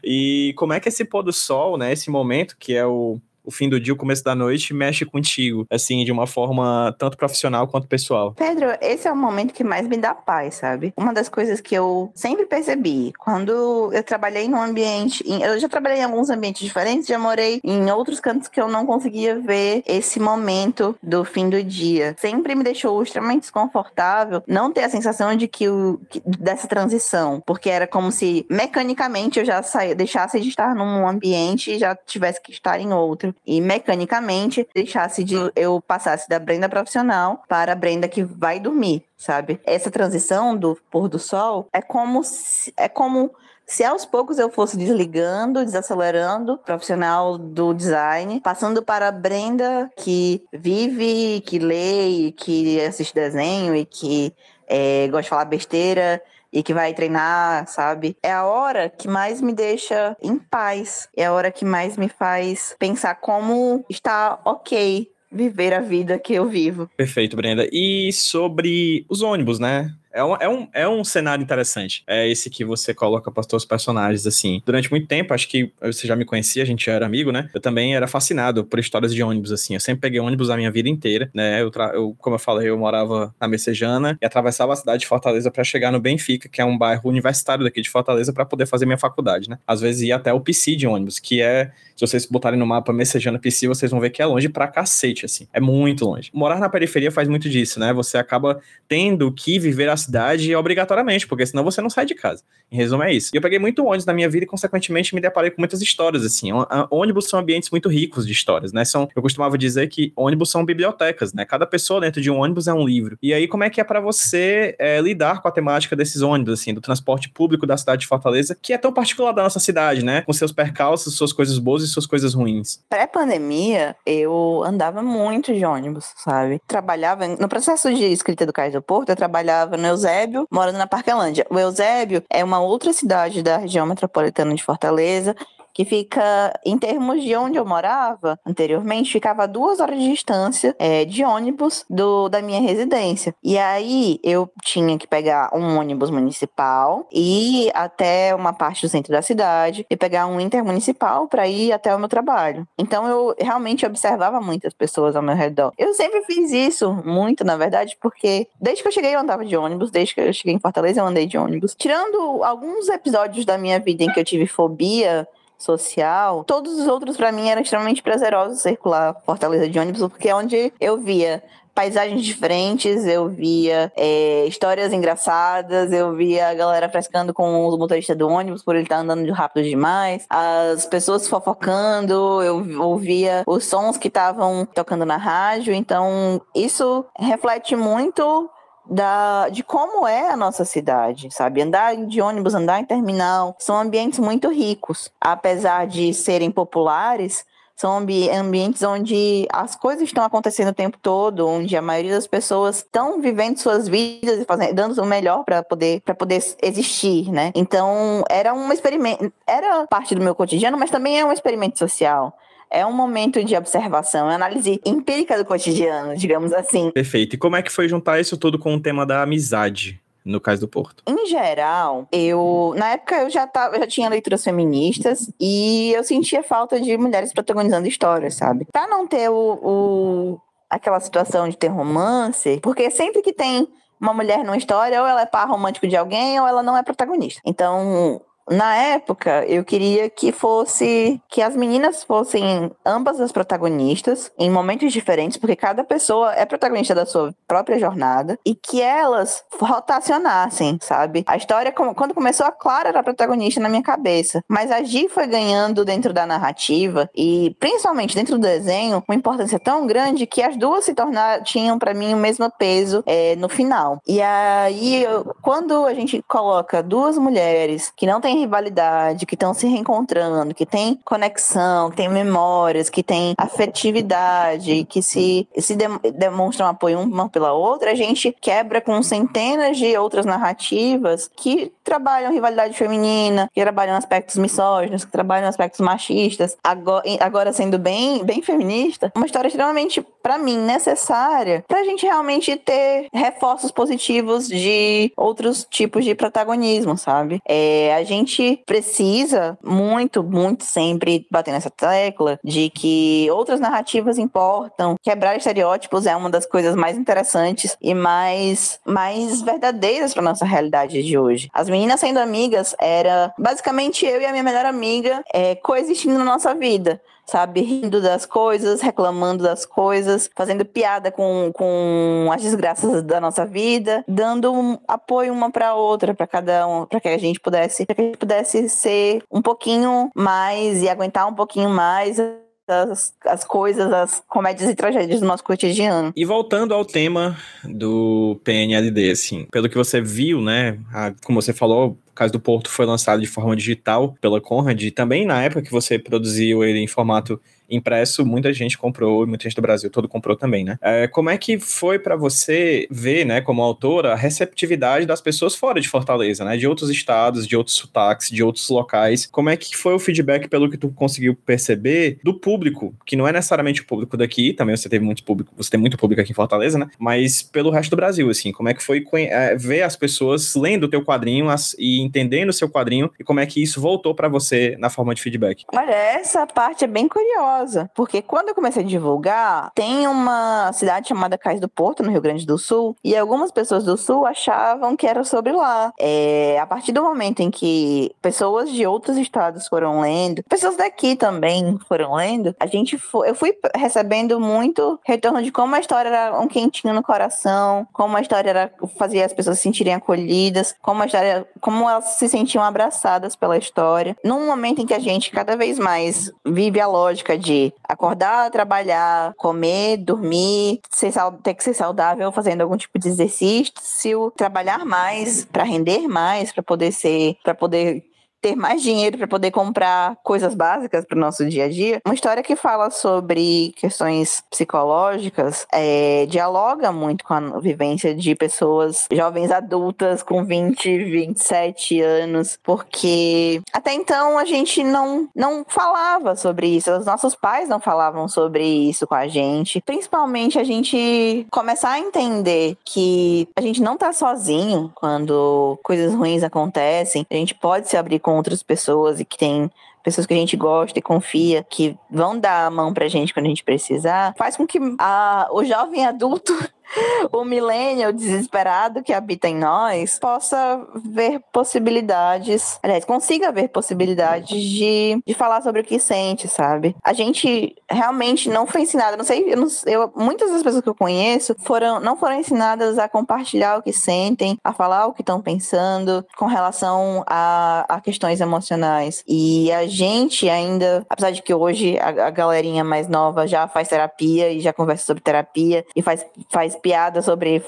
[0.02, 3.50] E como é que esse pôr do sol, né, esse momento que é o o
[3.50, 7.68] fim do dia, o começo da noite, mexe contigo, assim, de uma forma tanto profissional
[7.68, 8.32] quanto pessoal?
[8.32, 10.92] Pedro, esse é o momento que mais me dá paz, sabe?
[10.96, 15.98] Uma das coisas que eu sempre percebi, quando eu trabalhei num ambiente, eu já trabalhei
[15.98, 20.18] em alguns ambientes diferentes, já morei em outros cantos que eu não conseguia ver esse
[20.18, 22.14] momento do fim do dia.
[22.18, 27.42] Sempre me deixou extremamente desconfortável não ter a sensação de que o que, dessa transição,
[27.46, 31.94] porque era como se mecanicamente eu já saia, deixasse de estar num ambiente e já
[31.94, 33.33] tivesse que estar em outro.
[33.46, 39.04] E mecanicamente deixasse de eu passasse da Brenda profissional para a Brenda que vai dormir,
[39.16, 39.60] sabe?
[39.64, 43.30] Essa transição do pôr do sol é como se, é como
[43.66, 50.44] se aos poucos eu fosse desligando, desacelerando, profissional do design, passando para a Brenda que
[50.52, 54.34] vive, que lê, que assiste desenho e que
[54.66, 56.22] é, gosta de falar besteira
[56.54, 58.16] e que vai treinar, sabe?
[58.22, 61.08] É a hora que mais me deixa em paz.
[61.16, 66.32] É a hora que mais me faz pensar como está ok viver a vida que
[66.32, 66.88] eu vivo.
[66.96, 67.68] Perfeito, Brenda.
[67.72, 69.92] E sobre os ônibus, né?
[70.14, 72.04] É um, é, um, é um cenário interessante.
[72.06, 74.62] É esse que você coloca para os seus personagens, assim.
[74.64, 77.50] Durante muito tempo, acho que você já me conhecia, a gente já era amigo, né?
[77.52, 79.74] Eu também era fascinado por histórias de ônibus, assim.
[79.74, 81.60] Eu sempre peguei ônibus a minha vida inteira, né?
[81.60, 85.50] Eu, eu como eu falei, eu morava na Messejana e atravessava a cidade de Fortaleza
[85.50, 88.86] para chegar no Benfica, que é um bairro universitário daqui de Fortaleza, para poder fazer
[88.86, 89.58] minha faculdade, né?
[89.66, 92.92] Às vezes ia até o PC de ônibus, que é, se vocês botarem no mapa
[92.92, 95.48] Messejana PC, vocês vão ver que é longe pra cacete, assim.
[95.52, 96.30] É muito longe.
[96.32, 97.92] Morar na periferia faz muito disso, né?
[97.92, 102.42] Você acaba tendo que viver a cidade obrigatoriamente, porque senão você não sai de casa.
[102.70, 103.30] Em resumo, é isso.
[103.32, 106.24] E eu peguei muito ônibus na minha vida e, consequentemente, me deparei com muitas histórias,
[106.24, 106.50] assim.
[106.90, 108.84] Ônibus são ambientes muito ricos de histórias, né?
[108.84, 111.44] São, eu costumava dizer que ônibus são bibliotecas, né?
[111.44, 113.18] Cada pessoa dentro de um ônibus é um livro.
[113.22, 116.60] E aí, como é que é para você é, lidar com a temática desses ônibus,
[116.60, 120.04] assim, do transporte público da cidade de Fortaleza, que é tão particular da nossa cidade,
[120.04, 120.22] né?
[120.22, 122.80] Com seus percalços, suas coisas boas e suas coisas ruins.
[122.88, 126.60] Pré-pandemia, eu andava muito de ônibus, sabe?
[126.66, 130.86] Trabalhava, no processo de escrita do Cais do Porto, eu trabalhava no Eusébio morando na
[130.86, 131.46] Parquelândia.
[131.48, 135.34] O Eusébio é uma outra cidade da região metropolitana de Fortaleza
[135.74, 140.74] que fica, em termos de onde eu morava anteriormente, ficava a duas horas de distância
[140.78, 143.34] é, de ônibus do, da minha residência.
[143.42, 148.88] E aí eu tinha que pegar um ônibus municipal e ir até uma parte do
[148.88, 152.66] centro da cidade e pegar um intermunicipal para ir até o meu trabalho.
[152.78, 155.72] Então eu realmente observava muitas pessoas ao meu redor.
[155.76, 159.56] Eu sempre fiz isso, muito na verdade, porque desde que eu cheguei eu andava de
[159.56, 161.74] ônibus, desde que eu cheguei em Fortaleza eu andei de ônibus.
[161.74, 165.26] Tirando alguns episódios da minha vida em que eu tive fobia
[165.58, 166.44] social.
[166.44, 170.72] Todos os outros, para mim, eram extremamente prazerosos circular Fortaleza de ônibus, porque é onde
[170.80, 171.42] eu via
[171.74, 178.14] paisagens diferentes, eu via é, histórias engraçadas, eu via a galera frescando com o motorista
[178.14, 183.64] do ônibus por ele estar tá andando rápido demais, as pessoas fofocando, eu ouvia os
[183.64, 188.48] sons que estavam tocando na rádio, então isso reflete muito
[188.88, 191.62] da, de como é a nossa cidade, sabe?
[191.62, 195.10] Andar de ônibus, andar em terminal, são ambientes muito ricos.
[195.20, 197.44] Apesar de serem populares,
[197.76, 202.26] são ambi ambientes onde as coisas estão acontecendo o tempo todo, onde a maioria das
[202.26, 207.32] pessoas estão vivendo suas vidas e fazendo, dando o melhor para poder para poder existir,
[207.32, 207.50] né?
[207.54, 212.36] Então, era um experimento, era parte do meu cotidiano, mas também é um experimento social
[212.74, 216.90] é um momento de observação, é análise empírica do cotidiano, digamos assim.
[216.90, 217.34] Perfeito.
[217.34, 220.00] E como é que foi juntar isso tudo com o tema da amizade?
[220.24, 221.02] no caso do Porto?
[221.06, 226.42] Em geral, eu na época eu já tava, já tinha leituras feministas e eu sentia
[226.42, 228.66] falta de mulheres protagonizando histórias, sabe?
[228.72, 233.68] Para não ter o, o, aquela situação de ter romance, porque sempre que tem
[234.00, 236.82] uma mulher numa história, ou ela é par romântico de alguém, ou ela não é
[236.82, 237.40] protagonista.
[237.44, 238.20] Então,
[238.50, 244.92] na época, eu queria que fosse que as meninas fossem ambas as protagonistas em momentos
[244.92, 251.24] diferentes, porque cada pessoa é protagonista da sua própria jornada e que elas rotacionassem, sabe?
[251.26, 255.08] A história quando começou a Clara era a protagonista na minha cabeça, mas a Gi
[255.08, 260.42] foi ganhando dentro da narrativa e principalmente dentro do desenho uma importância tão grande que
[260.42, 264.00] as duas se tornaram tinham para mim o mesmo peso é, no final.
[264.06, 265.04] E aí,
[265.42, 270.54] quando a gente coloca duas mulheres que não têm têm rivalidade, que estão se reencontrando,
[270.54, 277.00] que têm conexão, que têm memórias, que têm afetividade, que se, se de, demonstram apoio
[277.00, 283.48] uma pela outra, a gente quebra com centenas de outras narrativas que trabalham rivalidade feminina,
[283.54, 289.26] que trabalham aspectos misóginos, que trabalham aspectos machistas, agora, agora sendo bem, bem feminista, uma
[289.26, 296.04] história extremamente, para mim, necessária para a gente realmente ter reforços positivos de outros tipos
[296.04, 297.40] de protagonismo, sabe?
[297.46, 304.18] É, a gente gente precisa muito, muito sempre bater nessa tecla de que outras narrativas
[304.18, 304.96] importam.
[305.02, 311.02] Quebrar estereótipos é uma das coisas mais interessantes e mais, mais verdadeiras para nossa realidade
[311.02, 311.48] de hoje.
[311.52, 316.24] As meninas sendo amigas era basicamente eu e a minha melhor amiga é, coexistindo na
[316.24, 317.60] nossa vida sabe?
[317.62, 324.04] Rindo das coisas, reclamando das coisas, fazendo piada com, com as desgraças da nossa vida,
[324.06, 327.94] dando um apoio uma para outra, para cada um, para que a gente pudesse, para
[327.94, 332.18] que a gente pudesse ser um pouquinho mais e aguentar um pouquinho mais
[332.66, 336.12] as, as coisas, as comédias e tragédias do nosso cotidiano.
[336.16, 341.52] E voltando ao tema do PNLD, assim, pelo que você viu, né, a, como você
[341.52, 345.62] falou, caso do Porto foi lançado de forma digital pela Conrad, e também na época
[345.62, 350.08] que você produziu ele em formato impresso, muita gente comprou, muita gente do Brasil todo
[350.08, 350.78] comprou também, né?
[350.80, 355.54] É, como é que foi para você ver, né, como autora, a receptividade das pessoas
[355.54, 356.56] fora de Fortaleza, né?
[356.56, 359.26] De outros estados, de outros sotaques, de outros locais.
[359.26, 363.26] Como é que foi o feedback, pelo que tu conseguiu perceber, do público, que não
[363.26, 366.32] é necessariamente o público daqui, também você teve muito público, você tem muito público aqui
[366.32, 366.88] em Fortaleza, né?
[366.98, 370.84] Mas pelo resto do Brasil, assim, como é que foi é, ver as pessoas lendo
[370.84, 374.14] o teu quadrinho as, e entendendo o seu quadrinho e como é que isso voltou
[374.14, 375.64] para você na forma de feedback?
[375.74, 380.72] Olha, essa parte é bem curiosa curiosa, porque quando eu comecei a divulgar, tem uma
[380.72, 384.26] cidade chamada Cais do Porto, no Rio Grande do Sul, e algumas pessoas do Sul
[384.26, 385.92] achavam que era sobre lá.
[385.98, 391.16] É, a partir do momento em que pessoas de outros estados foram lendo, pessoas daqui
[391.16, 396.08] também foram lendo, a gente foi, eu fui recebendo muito retorno de como a história
[396.08, 400.74] era um quentinho no coração, como a história era, fazia as pessoas se sentirem acolhidas,
[400.82, 404.16] como a história, como elas se sentiam abraçadas pela história.
[404.24, 409.34] Num momento em que a gente cada vez mais vive a lógica de acordar, trabalhar,
[409.36, 415.64] comer, dormir, ser, ter que ser saudável fazendo algum tipo de exercício, trabalhar mais para
[415.64, 418.04] render mais, para poder ser, para poder
[418.44, 422.02] ter mais dinheiro para poder comprar coisas básicas para o nosso dia a dia.
[422.04, 429.08] Uma história que fala sobre questões psicológicas é, dialoga muito com a vivência de pessoas
[429.10, 436.66] jovens adultas com 20, 27 anos, porque até então a gente não, não falava sobre
[436.66, 439.80] isso, os nossos pais não falavam sobre isso com a gente.
[439.86, 446.42] Principalmente a gente começar a entender que a gente não tá sozinho quando coisas ruins
[446.42, 449.70] acontecem, a gente pode se abrir com outras pessoas e que tem
[450.02, 453.46] pessoas que a gente gosta e confia, que vão dar a mão pra gente quando
[453.46, 456.52] a gente precisar, faz com que a, o jovem adulto
[457.32, 465.22] o millennial desesperado que habita em nós possa ver possibilidades, aliás, consiga ver possibilidades de,
[465.26, 466.94] de falar sobre o que sente, sabe?
[467.02, 470.88] A gente realmente não foi ensinada, não sei, eu, não, eu muitas das pessoas que
[470.88, 475.22] eu conheço foram, não foram ensinadas a compartilhar o que sentem, a falar o que
[475.22, 479.24] estão pensando com relação a, a questões emocionais.
[479.26, 483.88] E a gente ainda, apesar de que hoje a, a galerinha mais nova já faz
[483.88, 487.62] terapia e já conversa sobre terapia e faz, faz piada sobre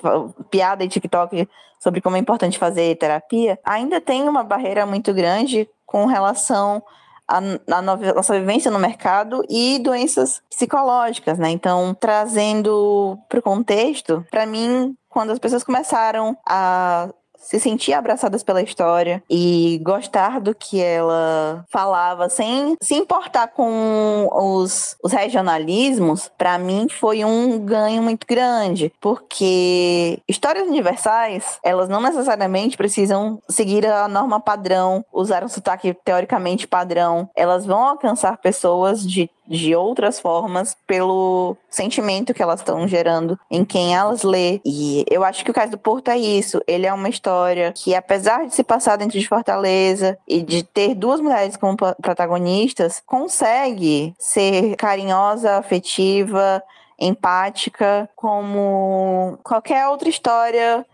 [0.51, 1.49] piada em TikTok
[1.79, 6.83] sobre como é importante fazer terapia, ainda tem uma barreira muito grande com relação
[7.29, 11.51] à, à nossa vivência no mercado e doenças psicológicas, né?
[11.51, 17.09] Então, trazendo para o contexto, para mim, quando as pessoas começaram a
[17.39, 24.29] se sentir abraçadas pela história e gostar do que ela falava, sem se importar com
[24.33, 32.01] os, os regionalismos, para mim foi um ganho muito grande, porque histórias universais, elas não
[32.01, 39.07] necessariamente precisam seguir a norma padrão, usar um sotaque teoricamente padrão, elas vão alcançar pessoas
[39.07, 44.61] de de outras formas pelo sentimento que elas estão gerando em quem elas lê.
[44.65, 46.61] E eu acho que o caso do Porto é isso.
[46.67, 50.95] Ele é uma história que, apesar de se passar dentro de Fortaleza e de ter
[50.95, 56.63] duas mulheres como protagonistas, consegue ser carinhosa, afetiva,
[56.99, 60.85] empática, como qualquer outra história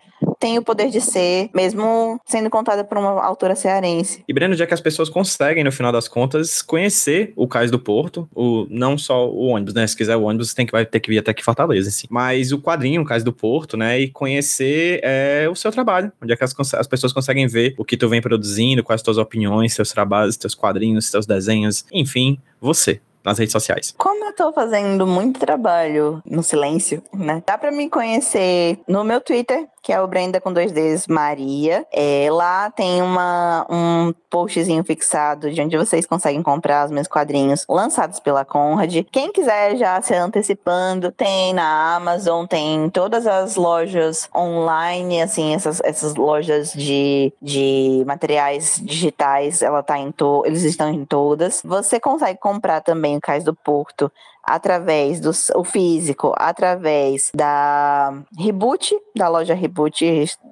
[0.42, 4.24] tem o poder de ser, mesmo sendo contada por uma autora cearense.
[4.26, 7.78] E Breno, já que as pessoas conseguem, no final das contas, conhecer o Cais do
[7.78, 9.86] Porto, o, não só o ônibus, né?
[9.86, 12.08] Se quiser o ônibus, tem que, vai ter que vir até aqui Fortaleza, assim.
[12.10, 14.00] Mas o quadrinho, o Cais do Porto, né?
[14.00, 17.84] E conhecer é, o seu trabalho, onde é que as, as pessoas conseguem ver o
[17.84, 22.40] que tu vem produzindo, quais as tuas opiniões, seus trabalhos, seus quadrinhos, seus desenhos, enfim,
[22.60, 23.94] você nas redes sociais?
[23.96, 27.42] Como eu tô fazendo muito trabalho no silêncio, né?
[27.46, 31.84] Dá para me conhecer no meu Twitter, que é o Brenda com dois Ds Maria.
[31.92, 37.66] É, lá tem uma, um postzinho fixado de onde vocês conseguem comprar os meus quadrinhos
[37.68, 39.04] lançados pela Conrad.
[39.10, 45.80] Quem quiser já se antecipando, tem na Amazon, tem todas as lojas online, assim, essas,
[45.80, 51.60] essas lojas de, de materiais digitais, ela tá em to, eles estão em todas.
[51.64, 54.10] Você consegue comprar também o Cais do Porto
[54.42, 59.71] através do o físico, através da Reboot, da loja Reboot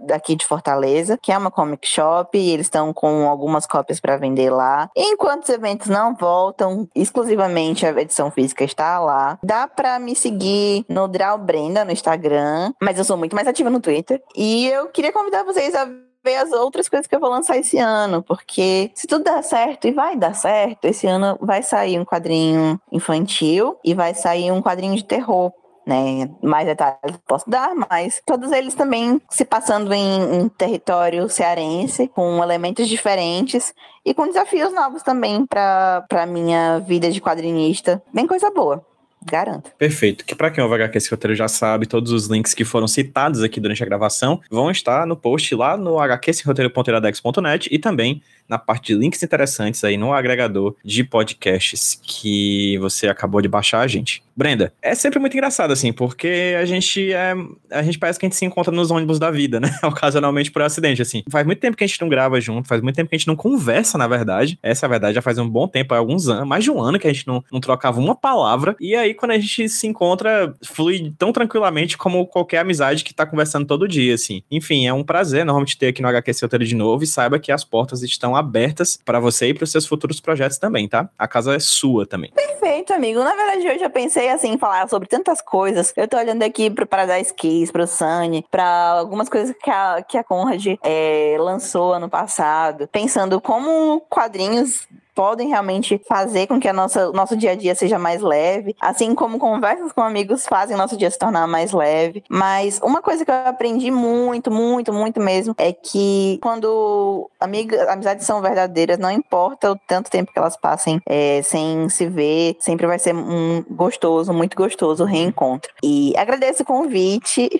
[0.06, 4.16] daqui de Fortaleza, que é uma comic shop, e eles estão com algumas cópias para
[4.16, 4.90] vender lá.
[4.96, 9.38] Enquanto os eventos não voltam, exclusivamente a edição física está lá.
[9.42, 13.70] Dá para me seguir no Draw Brenda no Instagram, mas eu sou muito mais ativa
[13.70, 14.22] no Twitter.
[14.36, 15.88] E eu queria convidar vocês a
[16.24, 19.88] ver as outras coisas que eu vou lançar esse ano, porque se tudo der certo,
[19.88, 24.62] e vai dar certo, esse ano vai sair um quadrinho infantil e vai sair um
[24.62, 25.52] quadrinho de terror.
[25.90, 26.30] Né?
[26.40, 32.40] Mais detalhes posso dar, mas todos eles também se passando em, em território cearense, com
[32.40, 33.74] elementos diferentes
[34.06, 38.00] e com desafios novos também para minha vida de quadrinista.
[38.14, 38.86] Bem coisa boa.
[39.22, 39.72] Garanto.
[39.76, 40.24] Perfeito.
[40.24, 43.42] Que para quem ouve HQ esse roteiro já sabe, todos os links que foram citados
[43.42, 48.88] aqui durante a gravação vão estar no post lá no hqsroteiro.iradex.net e também na parte
[48.88, 54.22] de links interessantes aí no agregador de podcasts que você acabou de baixar a gente.
[54.36, 57.34] Brenda, é sempre muito engraçado assim, porque a gente é
[57.70, 59.70] a gente parece que a gente se encontra nos ônibus da vida, né?
[59.84, 61.22] Ocasionalmente por acidente assim.
[61.30, 63.28] Faz muito tempo que a gente não grava junto, faz muito tempo que a gente
[63.28, 64.58] não conversa, na verdade.
[64.62, 66.80] Essa é a verdade, já faz um bom tempo, há alguns anos, mais de um
[66.80, 68.74] ano que a gente não, não trocava uma palavra.
[68.80, 73.26] E aí quando a gente se encontra, flui tão tranquilamente como qualquer amizade que tá
[73.26, 74.42] conversando todo dia, assim.
[74.50, 77.52] Enfim, é um prazer normalmente ter aqui no HQ Roteiro de novo e saiba que
[77.52, 81.08] as portas estão abertas para você e para os seus futuros projetos também, tá?
[81.18, 82.32] A casa é sua também.
[82.32, 83.22] Perfeito, amigo.
[83.22, 85.92] Na verdade, eu já pensei assim, falar sobre tantas coisas.
[85.96, 90.18] Eu tô olhando aqui pro Paradise Keys, pro Sunny, para algumas coisas que a, que
[90.18, 94.88] a Conrad é, lançou ano passado, pensando como quadrinhos
[95.20, 99.14] podem realmente fazer com que a nossa, nosso dia a dia seja mais leve, assim
[99.14, 102.24] como conversas com amigos fazem nosso dia se tornar mais leve.
[102.26, 108.24] Mas uma coisa que eu aprendi muito, muito, muito mesmo é que quando amiga, amizades
[108.24, 112.86] são verdadeiras, não importa o tanto tempo que elas passem é, sem se ver, sempre
[112.86, 115.70] vai ser um gostoso, muito gostoso reencontro.
[115.82, 117.50] E agradeço o convite.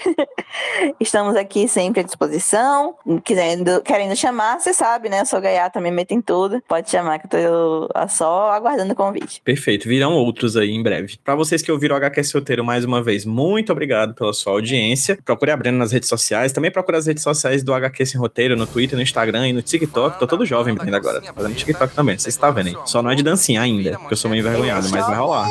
[0.99, 2.95] Estamos aqui sempre à disposição.
[3.23, 5.21] Querendo, querendo chamar, você sabe, né?
[5.21, 6.63] Eu sou gaiata, me meto em tudo.
[6.67, 9.41] Pode chamar que eu tô eu só aguardando o convite.
[9.45, 11.17] Perfeito, virão outros aí em breve.
[11.25, 15.19] Para vocês que ouviram o HQ Roteiro mais uma vez, muito obrigado pela sua audiência.
[15.25, 18.57] Procure a Brenda nas redes sociais, também procure as redes sociais do HQ Sem Roteiro
[18.57, 20.19] no Twitter, no Instagram e no TikTok.
[20.19, 21.21] Tô todo jovem, Brenda, agora.
[21.21, 22.77] Tô fazendo TikTok também, vocês estão vendo aí.
[22.85, 25.49] Só não é de dancinha ainda, porque eu sou meio envergonhado, mas vai rolar.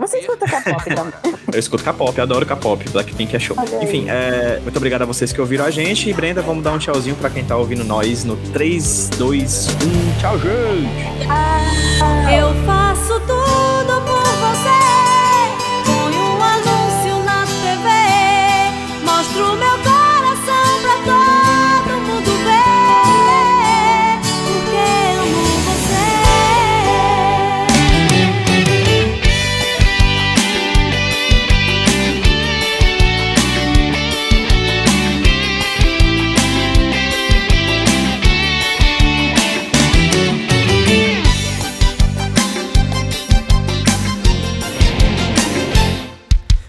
[0.00, 1.12] Você escuta K-pop também?
[1.52, 3.56] Eu escuto K-pop, adoro K-pop, Blackpink é show.
[3.80, 6.10] Enfim, é, muito obrigado a vocês que ouviram a gente.
[6.10, 9.68] E Brenda, vamos dar um tchauzinho pra quem tá ouvindo nós no 3, 2,
[10.16, 10.20] 1.
[10.20, 10.38] Tchau,
[12.30, 13.37] Eu faço tudo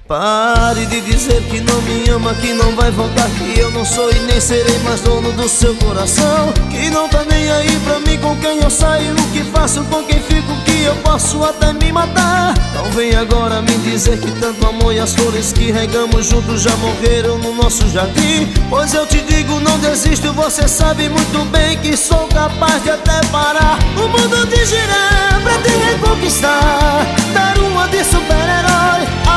[0.10, 4.10] Pare de dizer que não me ama, que não vai voltar Que eu não sou
[4.10, 6.52] e nem serei mais dono do seu coração.
[6.72, 10.02] Que não tá nem aí pra mim com quem eu saio O que faço, com
[10.06, 12.56] quem fico, que eu posso até me matar.
[12.74, 16.76] Não vem agora me dizer que tanto amor e as flores que regamos juntos Já
[16.78, 18.52] morreram no nosso jardim.
[18.68, 23.22] Pois eu te digo, não desisto, você sabe muito bem Que sou capaz de até
[23.28, 23.78] parar.
[23.96, 29.29] O mundo de girar pra te reconquistar Dar uma de super-herói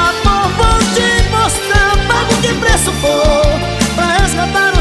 [1.43, 3.43] mostrar Pague que preço for
[3.97, 4.72] Pra resgatar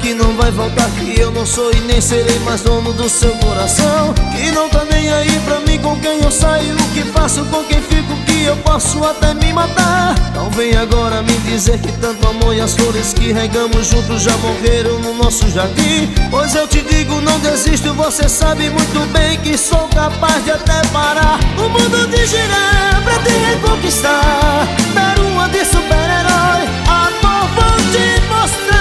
[0.00, 3.30] que não vai voltar Que eu não sou e nem serei mais dono do seu
[3.36, 4.14] coração.
[4.36, 7.62] Que não tá nem aí pra mim com quem eu saio O que faço com
[7.64, 10.14] quem fico que eu posso até me matar.
[10.34, 14.36] Não vem agora me dizer que tanto amor e as flores que regamos juntos Já
[14.38, 16.12] morreram no nosso jardim.
[16.30, 20.80] Pois eu te digo não desisto Você sabe muito bem que sou capaz de até
[20.92, 21.38] parar.
[21.58, 26.68] O mundo de girar pra te reconquistar Dar uma de super-herói.
[26.88, 28.79] Amor vou te mostrar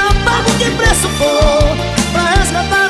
[0.60, 1.78] que preço for
[2.12, 2.89] pra resgatar